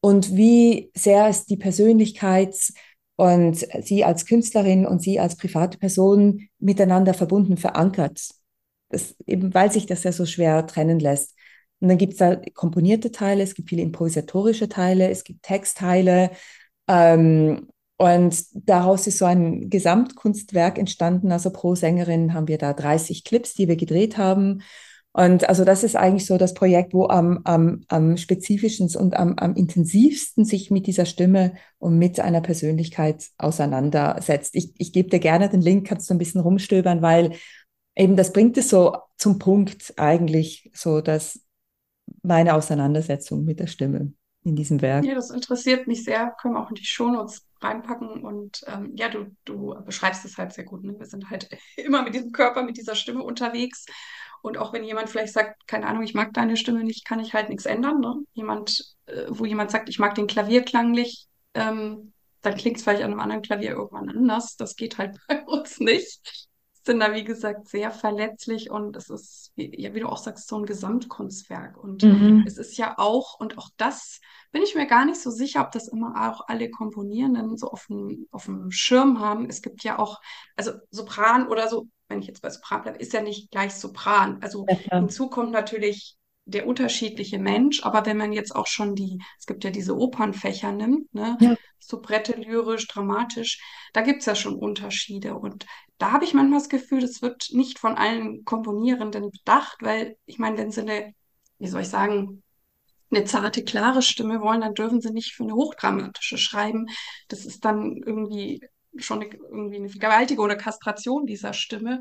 [0.00, 2.74] Und wie sehr ist die Persönlichkeits-
[3.16, 8.30] und Sie als Künstlerin und Sie als private Person miteinander verbunden, verankert?
[8.88, 11.34] Das, eben weil sich das ja so schwer trennen lässt.
[11.80, 16.30] Und dann gibt es da komponierte Teile, es gibt viele improvisatorische Teile, es gibt Textteile.
[16.88, 21.32] Ähm, und daraus ist so ein Gesamtkunstwerk entstanden.
[21.32, 24.62] Also pro Sängerin haben wir da 30 Clips, die wir gedreht haben.
[25.12, 29.38] Und also das ist eigentlich so das Projekt, wo am, am, am spezifischsten und am,
[29.38, 34.54] am intensivsten sich mit dieser Stimme und mit einer Persönlichkeit auseinandersetzt.
[34.54, 37.32] Ich, ich gebe dir gerne den Link, kannst du ein bisschen rumstöbern, weil
[37.96, 41.40] eben das bringt es so zum Punkt eigentlich, so dass
[42.22, 44.12] meine Auseinandersetzung mit der Stimme
[44.46, 45.04] in diesem Werk.
[45.04, 46.30] Ja, das interessiert mich sehr.
[46.40, 48.22] Können wir auch in die Shownotes reinpacken.
[48.24, 50.84] Und ähm, ja, du, du beschreibst es halt sehr gut.
[50.84, 50.94] Ne?
[50.96, 53.86] Wir sind halt immer mit diesem Körper, mit dieser Stimme unterwegs.
[54.42, 57.34] Und auch wenn jemand vielleicht sagt, keine Ahnung, ich mag deine Stimme nicht, kann ich
[57.34, 57.98] halt nichts ändern.
[57.98, 58.22] Ne?
[58.34, 63.02] Jemand, äh, wo jemand sagt, ich mag den Klavierklang nicht, ähm, dann klingt es vielleicht
[63.02, 64.56] an einem anderen Klavier irgendwann anders.
[64.56, 66.46] Das geht halt bei uns nicht.
[66.86, 70.48] Sind da, wie gesagt, sehr verletzlich und es ist, wie, ja, wie du auch sagst,
[70.48, 71.76] so ein Gesamtkunstwerk.
[71.76, 72.44] Und mhm.
[72.46, 74.20] es ist ja auch, und auch das
[74.52, 77.86] bin ich mir gar nicht so sicher, ob das immer auch alle Komponierenden so auf
[77.88, 79.50] dem, auf dem Schirm haben.
[79.50, 80.20] Es gibt ja auch,
[80.56, 84.38] also Sopran oder so, wenn ich jetzt bei Sopran bleibe, ist ja nicht gleich Sopran.
[84.40, 89.18] Also ja, hinzu kommt natürlich der unterschiedliche Mensch, aber wenn man jetzt auch schon die,
[89.38, 91.56] es gibt ja diese Opernfächer nimmt, ne, ja.
[91.80, 93.60] Soubrette, lyrisch, dramatisch,
[93.92, 95.66] da gibt es ja schon Unterschiede und
[95.98, 100.38] da habe ich manchmal das Gefühl, das wird nicht von allen Komponierenden bedacht, weil ich
[100.38, 101.14] meine, wenn sie eine,
[101.58, 102.42] wie soll ich sagen,
[103.10, 106.86] eine zarte, klare Stimme wollen, dann dürfen sie nicht für eine hochdramatische schreiben.
[107.28, 108.60] Das ist dann irgendwie
[108.98, 112.00] schon eine, irgendwie eine gewaltige oder Kastration dieser Stimme.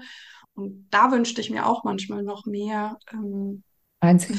[0.56, 3.64] Und da wünschte ich mir auch manchmal noch mehr ähm,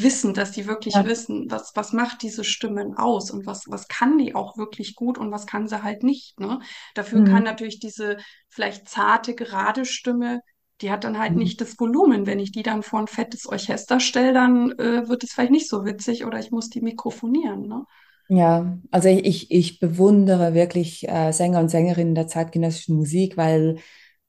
[0.02, 1.04] wissen, dass die wirklich ja.
[1.06, 5.18] wissen, was, was macht diese Stimmen aus und was, was kann die auch wirklich gut
[5.18, 6.38] und was kann sie halt nicht.
[6.40, 6.60] Ne?
[6.94, 7.26] Dafür mhm.
[7.26, 8.16] kann natürlich diese
[8.48, 10.40] vielleicht zarte, gerade Stimme,
[10.80, 11.38] die hat dann halt mhm.
[11.38, 12.26] nicht das Volumen.
[12.26, 15.68] Wenn ich die dann vor ein fettes Orchester stelle, dann äh, wird es vielleicht nicht
[15.68, 17.66] so witzig oder ich muss die mikrofonieren.
[17.66, 17.84] Ne?
[18.28, 23.76] Ja, also ich, ich bewundere wirklich äh, Sänger und Sängerinnen der zeitgenössischen Musik, weil,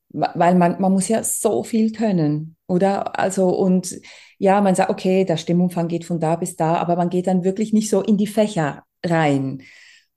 [0.10, 3.20] weil man, man muss ja so viel können, oder?
[3.20, 4.00] Also und
[4.38, 7.44] ja, man sagt, okay, der Stimmumfang geht von da bis da, aber man geht dann
[7.44, 9.64] wirklich nicht so in die Fächer rein.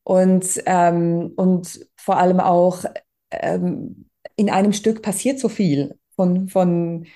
[0.03, 2.85] Und, ähm, und vor allem auch
[3.31, 4.07] ähm,
[4.37, 7.07] in einem Stück passiert so viel von, von,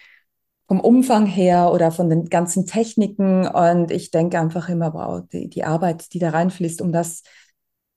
[0.68, 3.46] vom Umfang her oder von den ganzen Techniken.
[3.46, 7.22] Und ich denke einfach immer, wow, die, die Arbeit, die da reinfließt, um das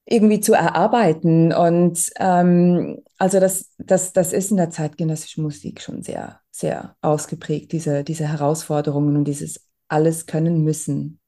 [0.05, 1.53] irgendwie zu erarbeiten.
[1.53, 7.71] Und ähm, also das, das, das ist in der zeitgenössischen Musik schon sehr, sehr ausgeprägt,
[7.71, 11.19] diese, diese Herausforderungen und dieses alles können müssen.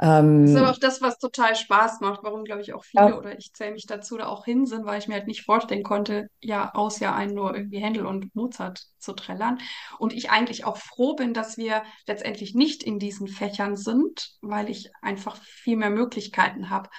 [0.00, 3.10] Ähm, das ist aber auch das, was total Spaß macht, warum, glaube ich, auch viele
[3.10, 3.16] ja.
[3.16, 5.84] oder ich zähle mich dazu da auch hin sind, weil ich mir halt nicht vorstellen
[5.84, 9.60] konnte, ja, aus ja einen nur irgendwie Händel und Mozart zu trällern.
[9.98, 14.68] Und ich eigentlich auch froh bin, dass wir letztendlich nicht in diesen Fächern sind, weil
[14.68, 16.90] ich einfach viel mehr Möglichkeiten habe.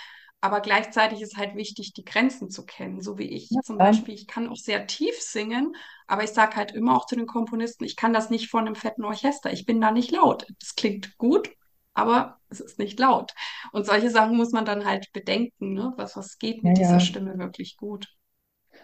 [0.42, 3.02] Aber gleichzeitig ist halt wichtig, die Grenzen zu kennen.
[3.02, 5.76] So wie ich ja, zum Beispiel, ich kann auch sehr tief singen,
[6.08, 8.76] aber ich sage halt immer auch zu den Komponisten, ich kann das nicht vor einem
[8.76, 9.52] fetten Orchester.
[9.52, 10.46] Ich bin da nicht laut.
[10.60, 11.50] Das klingt gut,
[11.94, 13.34] aber es ist nicht laut.
[13.72, 15.94] Und solche Sachen muss man dann halt bedenken, ne?
[15.98, 17.00] was, was geht mit ja, dieser ja.
[17.00, 18.08] Stimme wirklich gut.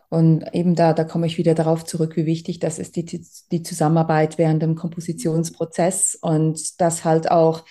[0.09, 3.63] Und eben da, da komme ich wieder darauf zurück, wie wichtig das ist, die, die
[3.63, 7.65] Zusammenarbeit während dem Kompositionsprozess und das halt auch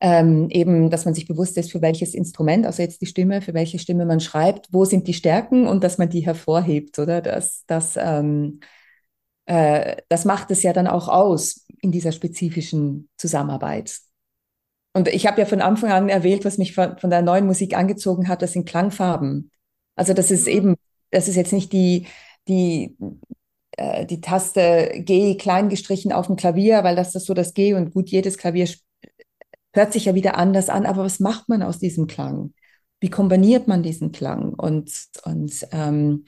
[0.00, 3.52] ähm, eben, dass man sich bewusst ist, für welches Instrument, also jetzt die Stimme, für
[3.52, 7.20] welche Stimme man schreibt, wo sind die Stärken und dass man die hervorhebt, oder?
[7.20, 8.60] Das, das, ähm,
[9.44, 13.98] äh, das macht es ja dann auch aus in dieser spezifischen Zusammenarbeit.
[14.94, 17.76] Und ich habe ja von Anfang an erwähnt, was mich von, von der neuen Musik
[17.76, 19.50] angezogen hat, das sind Klangfarben.
[19.96, 20.52] Also das ist mhm.
[20.52, 20.74] eben,
[21.10, 22.06] das ist jetzt nicht die,
[22.48, 22.96] die,
[23.76, 27.74] äh, die Taste G klein gestrichen auf dem Klavier, weil das ist so das G
[27.74, 28.66] und gut, jedes Klavier
[29.72, 32.54] hört sich ja wieder anders an, aber was macht man aus diesem Klang?
[33.00, 34.54] Wie kombiniert man diesen Klang?
[34.54, 34.92] Und,
[35.24, 36.24] und ähm,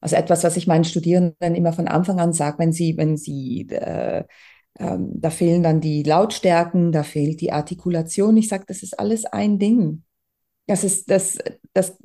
[0.00, 3.66] also etwas, was ich meinen Studierenden immer von Anfang an sage, wenn sie, wenn sie
[3.70, 4.24] äh,
[4.78, 8.36] ähm, da fehlen dann die Lautstärken, da fehlt die Artikulation.
[8.36, 10.04] Ich sage, das ist alles ein Ding.
[10.66, 11.38] Das ist, das,
[11.72, 11.96] das,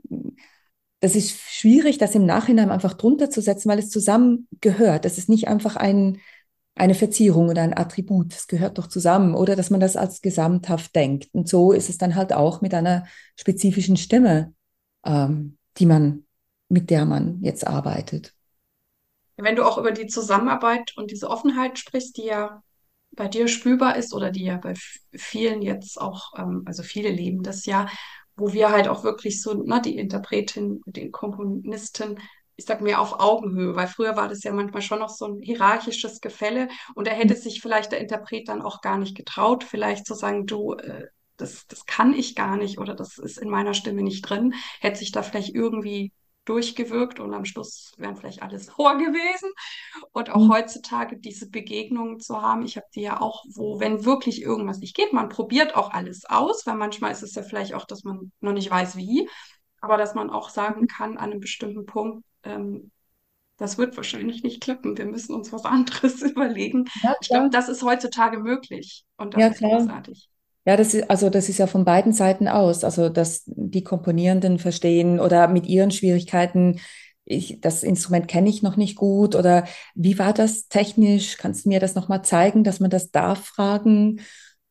[0.99, 5.05] das ist schwierig, das im Nachhinein einfach drunter zu setzen, weil es zusammengehört.
[5.05, 6.19] Das ist nicht einfach ein,
[6.79, 8.33] eine Verzierung oder ein Attribut.
[8.33, 9.35] Das gehört doch zusammen.
[9.35, 11.27] Oder dass man das als gesamthaft denkt.
[11.33, 14.53] Und so ist es dann halt auch mit einer spezifischen Stimme,
[15.05, 16.25] ähm, die man,
[16.69, 18.33] mit der man jetzt arbeitet.
[19.35, 22.63] Wenn du auch über die Zusammenarbeit und diese Offenheit sprichst, die ja
[23.11, 24.73] bei dir spürbar ist oder die ja bei
[25.13, 27.87] vielen jetzt auch, ähm, also viele leben das ja,
[28.35, 32.19] wo wir halt auch wirklich so, na, die Interpretin, den Komponisten,
[32.59, 35.41] ich sag mir auf Augenhöhe, weil früher war das ja manchmal schon noch so ein
[35.41, 40.05] hierarchisches Gefälle und da hätte sich vielleicht der Interpret dann auch gar nicht getraut, vielleicht
[40.05, 43.73] zu sagen, du, äh, das, das kann ich gar nicht oder das ist in meiner
[43.73, 46.11] Stimme nicht drin, hätte sich da vielleicht irgendwie
[46.43, 49.51] durchgewirkt und am Schluss wären vielleicht alles sauer gewesen.
[50.11, 50.51] Und auch mhm.
[50.51, 54.97] heutzutage diese Begegnungen zu haben, ich habe die ja auch, wo, wenn wirklich irgendwas nicht
[54.97, 58.33] geht, man probiert auch alles aus, weil manchmal ist es ja vielleicht auch, dass man
[58.41, 59.29] noch nicht weiß, wie,
[59.79, 62.91] aber dass man auch sagen kann, an einem bestimmten Punkt, ähm,
[63.59, 64.97] das wird wahrscheinlich nicht klappen.
[64.97, 66.85] Wir müssen uns was anderes überlegen.
[67.03, 70.29] Ja, ich glaube, das ist heutzutage möglich und das ja, ist großartig.
[70.65, 72.83] Ja, das ist, also das ist ja von beiden Seiten aus.
[72.83, 76.79] Also, dass die Komponierenden verstehen oder mit ihren Schwierigkeiten,
[77.25, 81.37] ich, das Instrument kenne ich noch nicht gut oder wie war das technisch?
[81.37, 84.21] Kannst du mir das nochmal zeigen, dass man das darf fragen?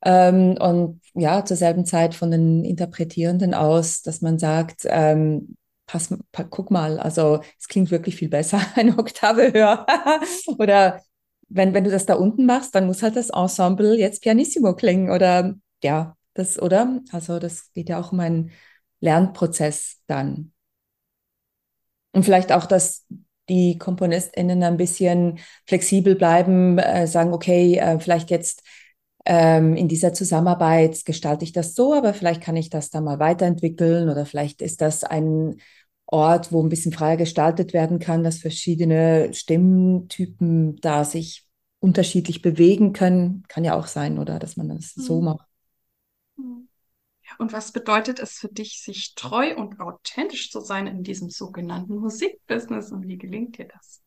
[0.05, 5.57] Ähm, und ja, zur selben Zeit von den Interpretierenden aus, dass man sagt, ähm,
[5.89, 6.14] pass,
[6.51, 9.84] guck mal, also es klingt wirklich viel besser, eine Oktave höher.
[10.59, 11.03] oder
[11.49, 15.11] wenn, wenn du das da unten machst, dann muss halt das Ensemble jetzt pianissimo klingen
[15.11, 17.01] oder ja, das, oder?
[17.11, 18.53] Also das geht ja auch um einen
[19.01, 20.53] Lernprozess dann.
[22.12, 23.07] Und vielleicht auch, dass
[23.49, 28.62] die KomponistInnen ein bisschen flexibel bleiben, äh, sagen, okay, äh, vielleicht jetzt
[29.24, 33.18] ähm, in dieser Zusammenarbeit gestalte ich das so, aber vielleicht kann ich das da mal
[33.18, 35.57] weiterentwickeln oder vielleicht ist das ein
[36.11, 41.47] Ort, wo ein bisschen freier gestaltet werden kann, dass verschiedene Stimmtypen da sich
[41.81, 43.45] unterschiedlich bewegen können.
[43.49, 45.03] Kann ja auch sein, oder dass man das mhm.
[45.03, 45.47] so macht.
[46.37, 46.69] Mhm.
[47.39, 51.97] Und was bedeutet es für dich, sich treu und authentisch zu sein in diesem sogenannten
[51.97, 54.03] Musikbusiness und wie gelingt dir das?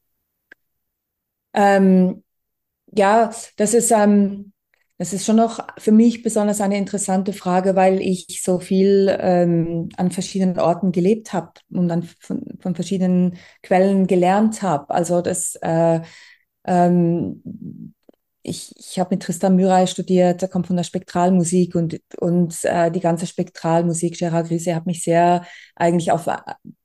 [1.53, 2.23] Ähm,
[2.87, 4.53] ja, das ist, ähm,
[5.01, 9.89] das ist schon noch für mich besonders eine interessante Frage, weil ich so viel ähm,
[9.97, 14.93] an verschiedenen Orten gelebt habe und dann von, von verschiedenen Quellen gelernt habe.
[14.93, 16.01] Also das äh,
[16.67, 17.41] ähm,
[18.43, 22.91] ich, ich habe mit Tristan Murray studiert, der kommt von der Spektralmusik und, und äh,
[22.91, 25.43] die ganze Spektralmusik, Gerard Grise, hat mich sehr
[25.75, 26.37] eigentlich auf äh,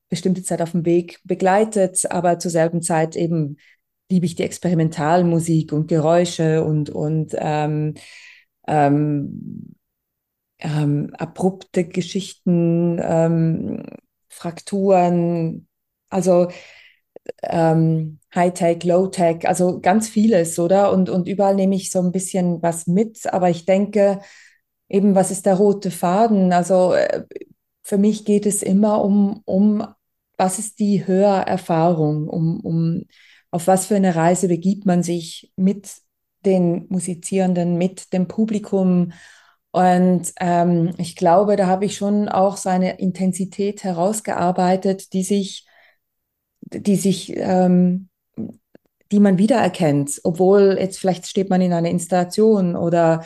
[0.09, 3.59] bestimmte Zeit auf dem Weg begleitet, aber zur selben Zeit eben
[4.11, 7.95] liebe ich die Experimentalmusik und Geräusche und, und ähm,
[8.69, 9.75] ähm,
[10.59, 13.83] ähm, abrupte Geschichten, ähm,
[14.29, 15.69] Frakturen,
[16.09, 16.49] also
[17.43, 20.93] ähm, High-Tech, Low-Tech, also ganz vieles, oder?
[20.93, 24.21] Und, und überall nehme ich so ein bisschen was mit, aber ich denke,
[24.89, 26.53] eben, was ist der rote Faden?
[26.53, 27.25] Also äh,
[27.83, 29.87] für mich geht es immer um, um
[30.37, 33.05] was ist die Hörerfahrung, um, um
[33.51, 35.91] auf was für eine Reise begibt man sich mit
[36.45, 39.13] den Musizierenden, mit dem Publikum.
[39.73, 45.67] Und ähm, ich glaube, da habe ich schon auch so eine Intensität herausgearbeitet, die sich
[46.73, 48.09] die sich, ähm,
[49.13, 53.25] die man wiedererkennt, obwohl jetzt vielleicht steht man in einer Installation oder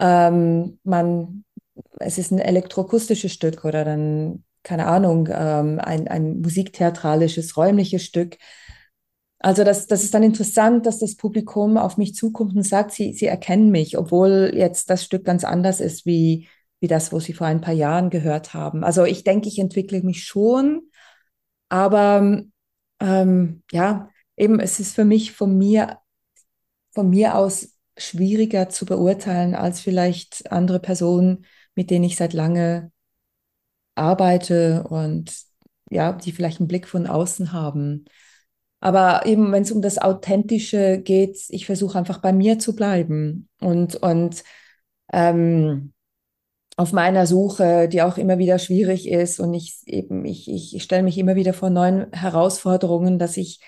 [0.00, 1.44] ähm, man,
[2.00, 8.36] es ist ein elektroakustisches Stück oder dann, keine Ahnung, ähm, ein, ein musiktheatralisches, räumliches Stück.
[9.44, 13.12] Also das, das ist dann interessant, dass das Publikum auf mich zukommt und sagt, sie,
[13.12, 16.46] sie erkennen mich, obwohl jetzt das Stück ganz anders ist wie,
[16.78, 18.84] wie das, wo sie vor ein paar Jahren gehört haben.
[18.84, 20.82] Also ich denke, ich entwickle mich schon,
[21.68, 22.40] aber
[23.00, 25.98] ähm, ja, eben, es ist für mich von mir,
[26.92, 32.92] von mir aus schwieriger zu beurteilen als vielleicht andere Personen, mit denen ich seit lange
[33.96, 35.34] arbeite und
[35.90, 38.04] ja, die vielleicht einen Blick von außen haben.
[38.82, 43.48] Aber eben, wenn es um das Authentische geht, ich versuche einfach bei mir zu bleiben
[43.60, 44.42] und, und
[45.12, 45.92] ähm,
[46.76, 51.16] auf meiner Suche, die auch immer wieder schwierig ist und ich ich, ich stelle mich
[51.16, 53.60] immer wieder vor neuen Herausforderungen, dass ich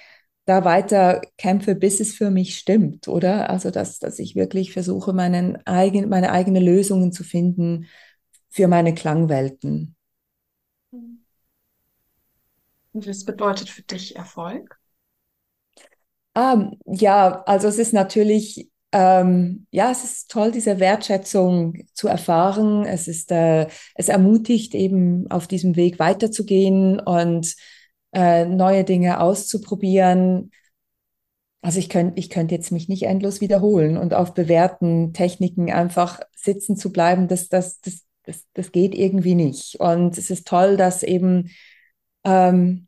[0.46, 3.50] da weiter kämpfe, bis es für mich stimmt, oder?
[3.50, 7.86] Also, dass, dass ich wirklich versuche, meinen eigen, meine eigenen Lösungen zu finden
[8.50, 9.94] für meine Klangwelten.
[10.90, 11.24] Und
[13.06, 14.80] was bedeutet für dich Erfolg?
[16.34, 22.84] Ah, ja, also es ist natürlich ähm, ja, es ist toll, diese Wertschätzung zu erfahren.
[22.84, 23.66] Es ist, äh,
[23.96, 27.56] es ermutigt eben auf diesem Weg weiterzugehen und
[28.12, 30.52] äh, neue Dinge auszuprobieren.
[31.60, 36.20] Also ich könnte, ich könnte jetzt mich nicht endlos wiederholen und auf bewährten Techniken einfach
[36.36, 39.80] sitzen zu bleiben, das, das, das, das, das geht irgendwie nicht.
[39.80, 41.50] Und es ist toll, dass eben
[42.22, 42.86] ähm,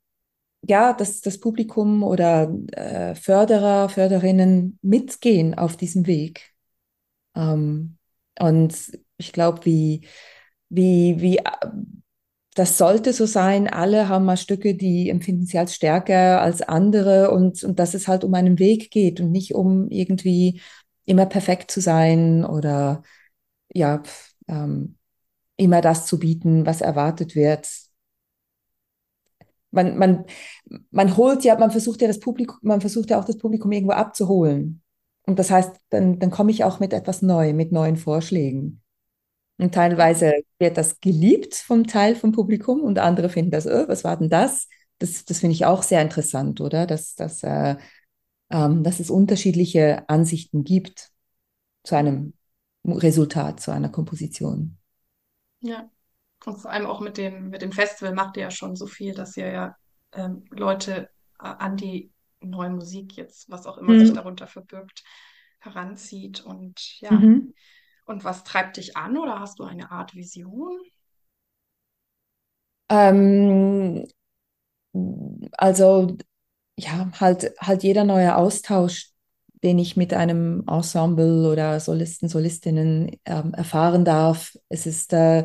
[0.63, 6.53] ja, dass das Publikum oder äh, Förderer, Förderinnen mitgehen auf diesem Weg.
[7.35, 7.99] Ähm,
[8.41, 8.75] und
[9.19, 10.07] ich glaube, wie,
[10.69, 11.41] wie, wie,
[12.55, 13.69] das sollte so sein.
[13.69, 18.09] Alle haben mal Stücke, die empfinden sie als stärker als andere und, und dass es
[18.09, 20.61] halt um einen Weg geht und nicht um irgendwie
[21.05, 23.03] immer perfekt zu sein oder
[23.73, 24.03] ja,
[24.49, 24.99] ähm,
[25.57, 27.69] immer das zu bieten, was erwartet wird
[29.77, 30.25] man, man,
[30.91, 33.93] man holt ja, man versucht ja das Publikum, man versucht ja auch das Publikum irgendwo
[33.93, 34.83] abzuholen.
[35.27, 38.83] Und das heißt, dann, dann komme ich auch mit etwas neu, mit neuen Vorschlägen.
[39.59, 44.05] Und teilweise wird das geliebt vom Teil vom Publikum und andere finden das, oh, was
[44.05, 44.69] war denn das?
[44.99, 46.87] Das, das finde ich auch sehr interessant, oder?
[46.87, 47.77] Dass, dass, äh,
[48.51, 51.11] ähm, dass es unterschiedliche Ansichten gibt
[51.85, 52.35] zu einem
[52.85, 54.79] Resultat, zu einer Komposition.
[55.61, 55.91] Ja.
[56.47, 59.15] Und vor allem auch mit dem, mit dem Festival macht ihr ja schon so viel,
[59.15, 59.77] dass ihr ja
[60.13, 63.99] ähm, Leute äh, an die neue Musik jetzt, was auch immer mhm.
[63.99, 65.03] sich darunter verbirgt,
[65.59, 66.45] heranzieht.
[66.45, 67.53] Und ja, mhm.
[68.05, 70.79] und was treibt dich an oder hast du eine Art Vision?
[72.91, 74.07] Ähm,
[75.59, 76.17] also
[76.79, 79.11] ja, halt, halt jeder neue Austausch,
[79.65, 84.57] den ich mit einem Ensemble oder Solisten, Solistinnen ähm, erfahren darf.
[84.69, 85.45] Es ist, äh,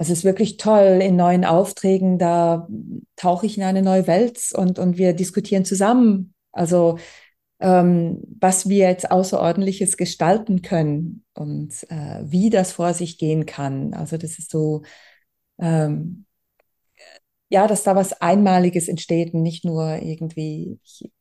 [0.00, 2.66] es ist wirklich toll in neuen Aufträgen, da
[3.16, 6.32] tauche ich in eine neue Welt und, und wir diskutieren zusammen.
[6.52, 6.98] Also
[7.60, 13.92] ähm, was wir jetzt Außerordentliches gestalten können und äh, wie das vor sich gehen kann.
[13.92, 14.84] Also das ist so,
[15.60, 16.24] ähm,
[17.50, 21.12] ja, dass da was Einmaliges entsteht und nicht nur irgendwie, ich,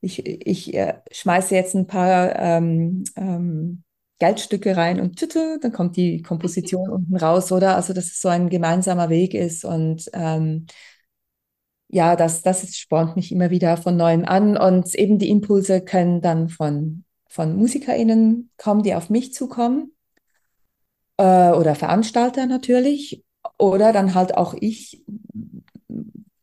[0.00, 3.83] ich, ich äh, schmeiße jetzt ein paar ähm, ähm,
[4.24, 7.76] Geldstücke rein und tüte, dann kommt die Komposition unten raus, oder?
[7.76, 10.66] Also, dass es so ein gemeinsamer Weg ist und ähm,
[11.88, 16.20] ja, das, das spornt mich immer wieder von neuem an und eben die Impulse können
[16.20, 19.92] dann von, von MusikerInnen kommen, die auf mich zukommen
[21.18, 23.24] äh, oder Veranstalter natürlich
[23.58, 25.04] oder dann halt auch ich,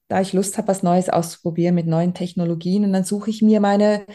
[0.07, 3.59] da ich Lust habe, was Neues auszuprobieren mit neuen Technologien und dann suche ich mir
[3.59, 4.05] meine,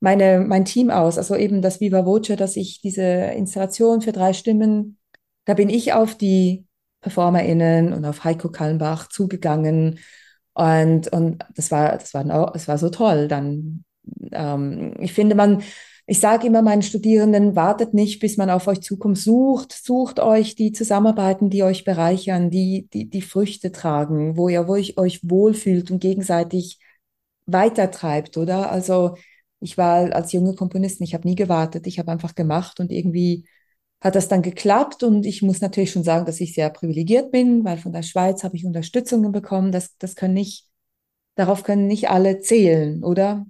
[0.00, 4.32] meine, mein Team aus, also eben das Viva Voce, dass ich diese Installation für drei
[4.32, 4.98] Stimmen,
[5.44, 6.66] da bin ich auf die
[7.02, 9.98] PerformerInnen und auf Heiko Kallenbach zugegangen
[10.54, 13.28] und, und das war, das war, das war so toll.
[13.28, 13.84] Dann,
[14.32, 15.62] ähm, ich finde, man,
[16.06, 19.18] ich sage immer meinen Studierenden, wartet nicht, bis man auf euch zukommt.
[19.18, 24.66] Sucht, sucht euch die Zusammenarbeiten, die euch bereichern, die, die, die Früchte tragen, wo ihr,
[24.68, 26.78] wo ich euch wohlfühlt und gegenseitig
[27.46, 28.70] weitertreibt, oder?
[28.70, 29.16] Also,
[29.60, 33.46] ich war als junge Komponistin, ich habe nie gewartet, ich habe einfach gemacht und irgendwie
[34.00, 37.64] hat das dann geklappt und ich muss natürlich schon sagen, dass ich sehr privilegiert bin,
[37.64, 39.72] weil von der Schweiz habe ich Unterstützungen bekommen.
[39.72, 40.68] Das, das können nicht,
[41.34, 43.46] darauf können nicht alle zählen, oder?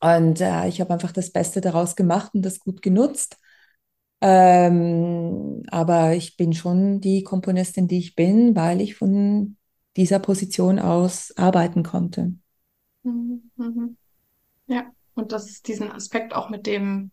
[0.00, 3.38] Und äh, ich habe einfach das Beste daraus gemacht und das gut genutzt.
[4.22, 9.56] Ähm, aber ich bin schon die Komponistin, die ich bin, weil ich von
[9.96, 12.34] dieser Position aus arbeiten konnte.
[13.02, 13.50] Mhm.
[13.56, 13.96] mhm.
[14.66, 17.12] Ja, und das ist diesen Aspekt auch mit dem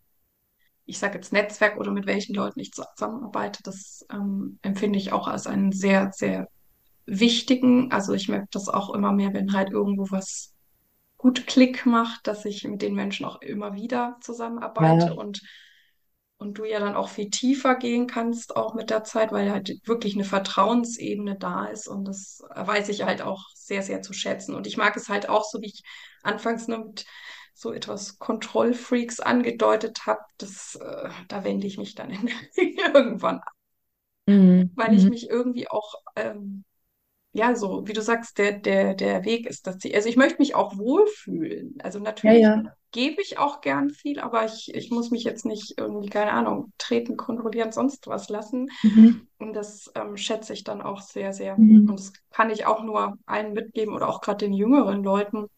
[0.88, 5.28] ich sage jetzt Netzwerk oder mit welchen Leuten ich zusammenarbeite, das ähm, empfinde ich auch
[5.28, 6.48] als einen sehr, sehr
[7.04, 7.92] wichtigen.
[7.92, 10.54] Also ich merke das auch immer mehr, wenn halt irgendwo was
[11.18, 15.12] gut Klick macht, dass ich mit den Menschen auch immer wieder zusammenarbeite ja.
[15.12, 15.42] und
[16.40, 19.80] und du ja dann auch viel tiefer gehen kannst, auch mit der Zeit, weil halt
[19.86, 21.88] wirklich eine Vertrauensebene da ist.
[21.88, 24.54] Und das weiß ich halt auch sehr, sehr zu schätzen.
[24.54, 25.82] Und ich mag es halt auch, so wie ich
[26.22, 27.06] anfangs nur mit
[27.58, 32.10] so etwas Kontrollfreaks angedeutet habe, das, äh, da wende ich mich dann
[32.54, 33.52] irgendwann ab.
[34.26, 34.70] Mhm.
[34.76, 35.10] Weil ich mhm.
[35.10, 36.64] mich irgendwie auch, ähm,
[37.32, 39.94] ja, so, wie du sagst, der, der, der Weg ist das Ziel.
[39.94, 41.74] Also ich möchte mich auch wohlfühlen.
[41.82, 42.72] Also natürlich ja, ja.
[42.92, 46.72] gebe ich auch gern viel, aber ich, ich muss mich jetzt nicht irgendwie, keine Ahnung,
[46.78, 48.70] treten, kontrollieren, sonst was lassen.
[48.82, 49.26] Mhm.
[49.38, 51.58] Und das ähm, schätze ich dann auch sehr, sehr.
[51.58, 51.90] Mhm.
[51.90, 55.48] Und das kann ich auch nur allen mitgeben oder auch gerade den jüngeren Leuten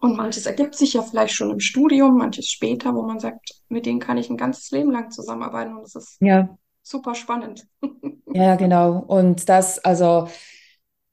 [0.00, 3.86] und manches ergibt sich ja vielleicht schon im Studium, manches später, wo man sagt, mit
[3.86, 6.56] denen kann ich ein ganzes Leben lang zusammenarbeiten und das ist ja.
[6.82, 7.66] super spannend.
[8.32, 9.00] Ja, genau.
[9.00, 10.28] Und das, also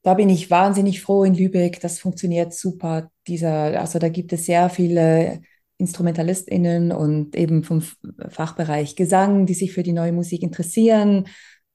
[0.02, 1.80] da bin ich wahnsinnig froh in Lübeck.
[1.80, 3.10] Das funktioniert super.
[3.26, 5.40] Dieser, also da gibt es sehr viele
[5.78, 7.82] InstrumentalistInnen und eben vom
[8.28, 11.26] Fachbereich Gesang, die sich für die neue Musik interessieren,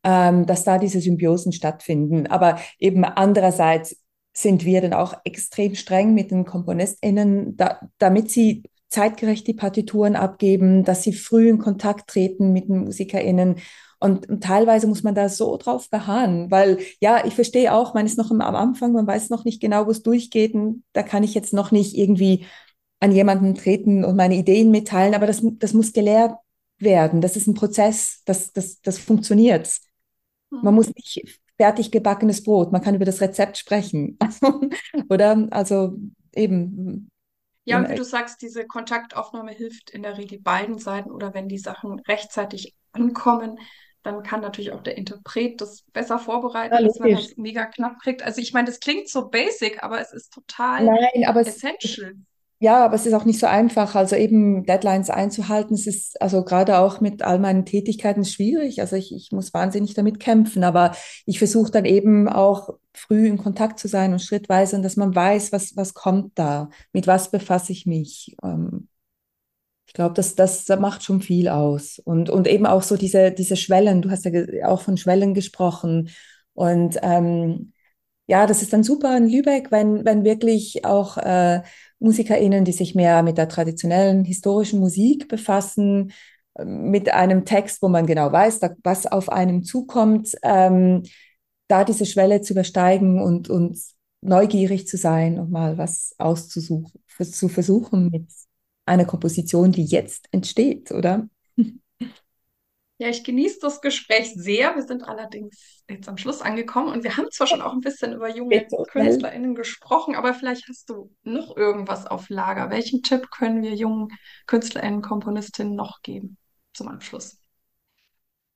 [0.04, 2.28] ähm, dass da diese Symbiosen stattfinden.
[2.28, 3.98] Aber eben andererseits
[4.34, 10.16] sind wir dann auch extrem streng mit den KomponistInnen, da, damit sie zeitgerecht die Partituren
[10.16, 13.56] abgeben, dass sie früh in Kontakt treten mit den MusikerInnen.
[14.00, 18.06] Und, und, teilweise muss man da so drauf beharren, weil ja, ich verstehe auch, man
[18.06, 20.54] ist noch am, Anfang, man weiß noch nicht genau, wo es durchgeht.
[20.54, 22.46] Und da kann ich jetzt noch nicht irgendwie
[23.00, 26.36] an jemanden treten und meine Ideen mitteilen, aber das, das muss gelehrt
[26.78, 27.22] werden.
[27.22, 29.70] Das ist ein Prozess, das, das, das funktioniert.
[30.50, 30.76] Man hm.
[30.76, 32.74] muss nicht fertig gebackenes Brot.
[32.74, 34.18] Man kann über das Rezept sprechen.
[35.10, 35.48] Oder?
[35.52, 35.96] Also
[36.36, 37.10] eben.
[37.64, 41.48] Ja, und wie du sagst, diese Kontaktaufnahme hilft in der Regel beiden Seiten oder wenn
[41.48, 43.58] die Sachen rechtzeitig ankommen,
[44.02, 48.02] dann kann natürlich auch der Interpret das besser vorbereiten, ja, dass man das mega knapp
[48.02, 48.22] kriegt.
[48.22, 52.10] Also ich meine, das klingt so basic, aber es ist total Nein, aber essential.
[52.10, 52.18] Es,
[52.64, 53.94] ja, aber es ist auch nicht so einfach.
[53.94, 58.80] Also eben Deadlines einzuhalten, es ist also gerade auch mit all meinen Tätigkeiten schwierig.
[58.80, 60.96] Also ich, ich muss wahnsinnig damit kämpfen, aber
[61.26, 65.52] ich versuche dann eben auch früh in Kontakt zu sein und schrittweise dass man weiß,
[65.52, 68.38] was, was kommt da, mit was befasse ich mich.
[68.42, 68.88] Ähm,
[69.86, 72.00] ich glaube, das, das macht schon viel aus.
[72.00, 74.32] Und, und eben auch so diese, diese Schwellen, du hast ja
[74.70, 76.12] auch von Schwellen gesprochen.
[76.54, 77.74] Und ähm,
[78.28, 81.62] ja, das ist dann super in Lübeck, wenn, wenn wirklich auch äh,
[82.04, 86.12] MusikerInnen, die sich mehr mit der traditionellen historischen Musik befassen,
[86.64, 91.04] mit einem Text, wo man genau weiß, was auf einem zukommt, ähm,
[91.68, 93.80] da diese Schwelle zu übersteigen und, und
[94.22, 98.28] neugierig zu sein und mal was auszusuchen, zu versuchen mit
[98.86, 101.28] einer Komposition, die jetzt entsteht, oder?
[103.00, 104.76] Ja, ich genieße das Gespräch sehr.
[104.76, 108.14] Wir sind allerdings jetzt am Schluss angekommen und wir haben zwar schon auch ein bisschen
[108.14, 112.70] über junge KünstlerInnen gesprochen, aber vielleicht hast du noch irgendwas auf Lager.
[112.70, 114.10] Welchen Tipp können wir jungen
[114.46, 116.38] KünstlerInnen, Komponistinnen noch geben
[116.74, 117.40] zum Abschluss?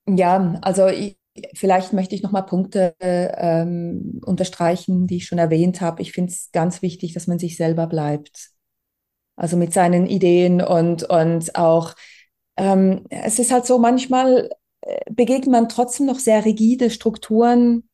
[0.07, 1.17] Ja, also ich,
[1.55, 6.01] vielleicht möchte ich noch mal Punkte ähm, unterstreichen, die ich schon erwähnt habe.
[6.01, 8.51] Ich finde es ganz wichtig, dass man sich selber bleibt.
[9.35, 11.95] Also mit seinen Ideen und, und auch
[12.57, 14.49] ähm, es ist halt so, manchmal
[14.81, 17.87] äh, begegnet man trotzdem noch sehr rigide Strukturen,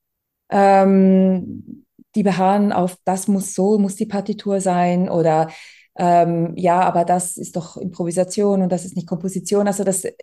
[0.49, 1.86] ähm,
[2.16, 5.49] die beharren auf, das muss so, muss die Partitur sein oder
[5.95, 9.68] ähm, ja, aber das ist doch Improvisation und das ist nicht Komposition.
[9.68, 10.14] Also das, äh,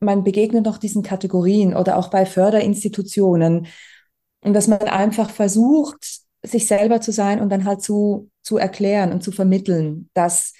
[0.00, 3.68] man begegnet noch diesen Kategorien oder auch bei Förderinstitutionen
[4.42, 9.12] und dass man einfach versucht, sich selber zu sein und dann halt zu, zu erklären
[9.12, 10.54] und zu vermitteln, dass,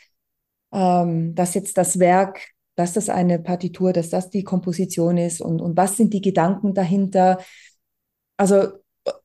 [0.73, 2.41] ähm, dass jetzt das Werk
[2.81, 6.73] dass das eine Partitur, dass das die Komposition ist und, und was sind die Gedanken
[6.73, 7.39] dahinter.
[8.39, 8.69] Also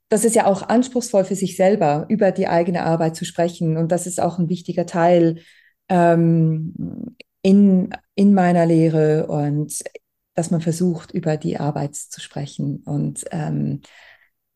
[0.09, 3.77] das ist ja auch anspruchsvoll für sich selber, über die eigene Arbeit zu sprechen.
[3.77, 5.39] Und das ist auch ein wichtiger Teil
[5.87, 9.81] ähm, in, in meiner Lehre und
[10.33, 12.83] dass man versucht, über die Arbeit zu sprechen.
[12.85, 13.81] Und ähm,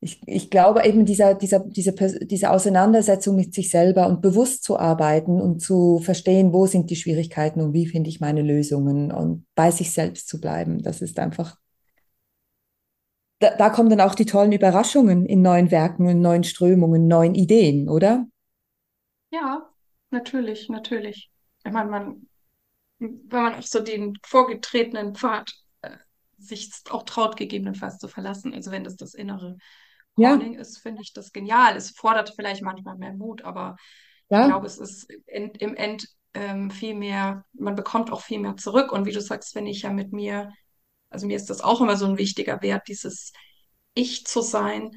[0.01, 4.79] ich, ich glaube eben dieser, dieser, diese, diese Auseinandersetzung mit sich selber und bewusst zu
[4.79, 9.45] arbeiten und zu verstehen, wo sind die Schwierigkeiten und wie finde ich meine Lösungen und
[9.55, 11.57] bei sich selbst zu bleiben, das ist einfach,
[13.39, 17.35] da, da kommen dann auch die tollen Überraschungen in neuen Werken, in neuen Strömungen, neuen
[17.35, 18.25] Ideen, oder?
[19.31, 19.69] Ja,
[20.11, 21.29] natürlich, natürlich.
[21.65, 22.27] Ich meine, man,
[22.99, 25.97] wenn man auch so den vorgetretenen Pfad äh,
[26.37, 29.57] sich auch traut, gegebenenfalls zu verlassen, also wenn das das innere
[30.16, 30.60] Calling ja.
[30.60, 31.76] ist, finde ich das genial.
[31.76, 33.76] Es fordert vielleicht manchmal mehr Mut, aber
[34.30, 34.41] ja.
[34.41, 38.57] ich glaube, es ist in, im End ähm, viel mehr, man bekommt auch viel mehr
[38.57, 38.91] zurück.
[38.91, 40.51] Und wie du sagst, wenn ich ja mit mir,
[41.10, 43.34] also mir ist das auch immer so ein wichtiger Wert, dieses
[43.93, 44.91] Ich zu sein,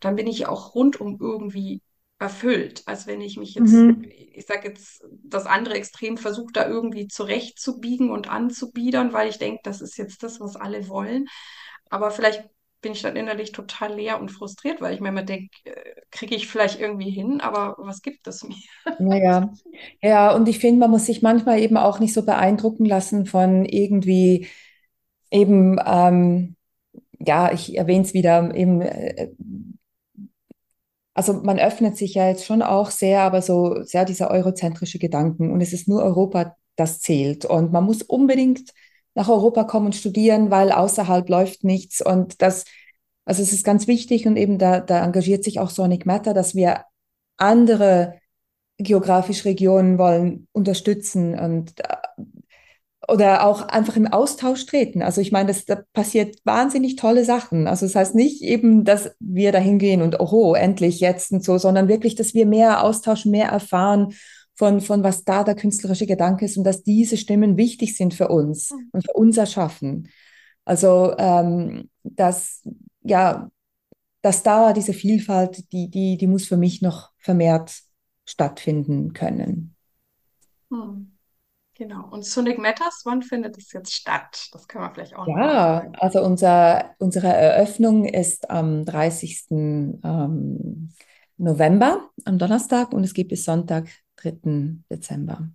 [0.00, 1.82] dann bin ich auch rundum irgendwie
[2.18, 4.04] erfüllt, als wenn ich mich jetzt, mhm.
[4.10, 9.60] ich sage jetzt, das andere Extrem versuche, da irgendwie zurechtzubiegen und anzubiedern, weil ich denke,
[9.64, 11.28] das ist jetzt das, was alle wollen.
[11.88, 12.44] Aber vielleicht
[12.80, 16.34] bin ich dann innerlich total leer und frustriert, weil ich mir immer denke, äh, kriege
[16.34, 18.56] ich vielleicht irgendwie hin, aber was gibt es mir?
[18.98, 19.52] Naja,
[20.02, 23.64] ja, und ich finde, man muss sich manchmal eben auch nicht so beeindrucken lassen von
[23.64, 24.46] irgendwie
[25.30, 26.56] eben, ähm,
[27.18, 29.30] ja, ich erwähne es wieder, eben, äh,
[31.14, 35.50] also man öffnet sich ja jetzt schon auch sehr, aber so sehr dieser eurozentrische Gedanken
[35.52, 38.70] und es ist nur Europa, das zählt und man muss unbedingt
[39.14, 42.04] nach Europa kommen und studieren, weil außerhalb läuft nichts.
[42.04, 42.64] Und das,
[43.24, 46.54] also es ist ganz wichtig und eben da, da engagiert sich auch Sonic Matter, dass
[46.54, 46.84] wir
[47.36, 48.14] andere
[48.78, 51.96] geografische Regionen wollen unterstützen und äh,
[53.08, 55.02] oder auch einfach im Austausch treten.
[55.02, 57.66] Also ich meine, das, da passiert wahnsinnig tolle Sachen.
[57.66, 61.58] Also das heißt nicht eben, dass wir da hingehen und oho, endlich jetzt und so,
[61.58, 64.12] sondern wirklich, dass wir mehr Austausch, mehr erfahren
[64.60, 68.28] von, von was da der künstlerische Gedanke ist und dass diese Stimmen wichtig sind für
[68.28, 68.90] uns mhm.
[68.92, 70.10] und für unser Schaffen.
[70.66, 72.62] Also ähm, dass,
[73.00, 73.50] ja,
[74.20, 77.72] dass da diese Vielfalt, die, die, die muss für mich noch vermehrt
[78.26, 79.74] stattfinden können.
[80.70, 81.16] Hm.
[81.72, 82.06] Genau.
[82.10, 84.48] Und Sonic Matters, wann findet es jetzt statt?
[84.52, 89.46] Das können wir vielleicht auch noch Ja, also unser, unsere Eröffnung ist am 30.
[89.50, 90.92] Ähm,
[91.38, 93.88] November, am Donnerstag, und es gibt bis Sonntag,
[94.22, 94.82] 3.
[94.90, 95.50] Dezember.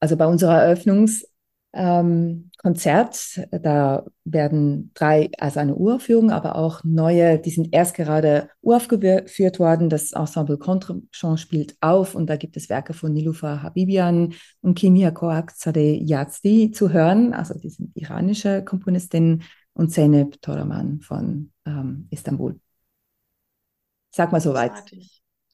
[0.00, 1.28] Also bei unserer Eröffnungskonzert,
[1.74, 9.60] ähm, da werden drei, also eine Uraufführung, aber auch neue, die sind erst gerade uraufgeführt
[9.60, 9.88] worden.
[9.88, 15.12] Das Ensemble Contrechant spielt auf und da gibt es Werke von Nilufa Habibian und Kimia
[15.12, 17.32] Koakzadeh Yazdi zu hören.
[17.32, 22.58] Also die sind iranische Komponistinnen und Zeynep Toraman von ähm, Istanbul.
[24.10, 24.72] Sag mal soweit.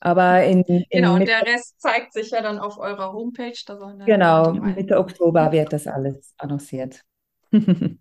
[0.00, 3.58] Aber in, in genau, und der Rest zeigt sich ja dann auf eurer Homepage.
[4.06, 7.04] genau, Mitte Oktober wird das alles annonciert.
[7.50, 7.98] dann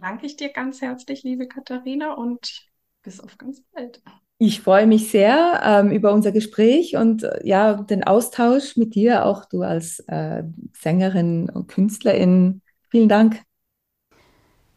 [0.00, 2.66] danke ich dir ganz herzlich, liebe Katharina, und
[3.02, 4.02] bis auf ganz bald.
[4.38, 9.24] Ich freue mich sehr ähm, über unser Gespräch und äh, ja, den Austausch mit dir,
[9.24, 10.44] auch du als äh,
[10.74, 12.62] Sängerin und Künstlerin.
[12.90, 13.42] Vielen Dank.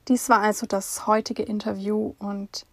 [0.08, 2.66] Dies war also das heutige Interview und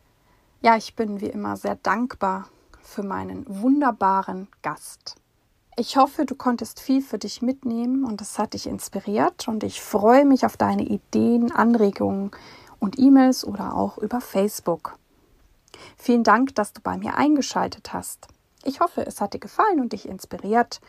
[0.63, 2.49] ja, ich bin wie immer sehr dankbar
[2.87, 5.17] für meinen wunderbaren Gast.
[5.77, 9.83] Ich hoffe, du konntest viel für dich mitnehmen und es hat dich inspiriert und ich
[9.83, 12.31] freue mich auf deine Ideen, Anregungen
[12.79, 14.99] und E-Mails oder auch über Facebook.
[15.99, 18.29] Vielen Dank, dass du bei mir eingeschaltet hast.
[18.65, 20.81] Ich hoffe, es hat dir gefallen und dich inspiriert.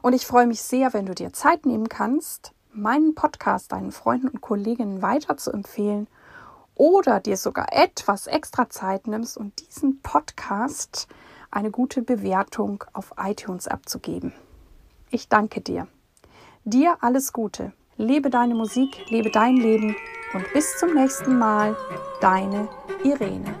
[0.00, 4.28] Und ich freue mich sehr, wenn du dir Zeit nehmen kannst, meinen Podcast deinen Freunden
[4.28, 6.06] und Kolleginnen weiter zu empfehlen
[6.76, 11.08] oder dir sogar etwas extra Zeit nimmst und diesen Podcast
[11.56, 14.34] eine gute Bewertung auf iTunes abzugeben.
[15.10, 15.88] Ich danke dir.
[16.64, 17.72] Dir alles Gute.
[17.96, 19.96] Lebe deine Musik, lebe dein Leben
[20.34, 21.74] und bis zum nächsten Mal,
[22.20, 22.68] deine
[23.02, 23.54] Irene.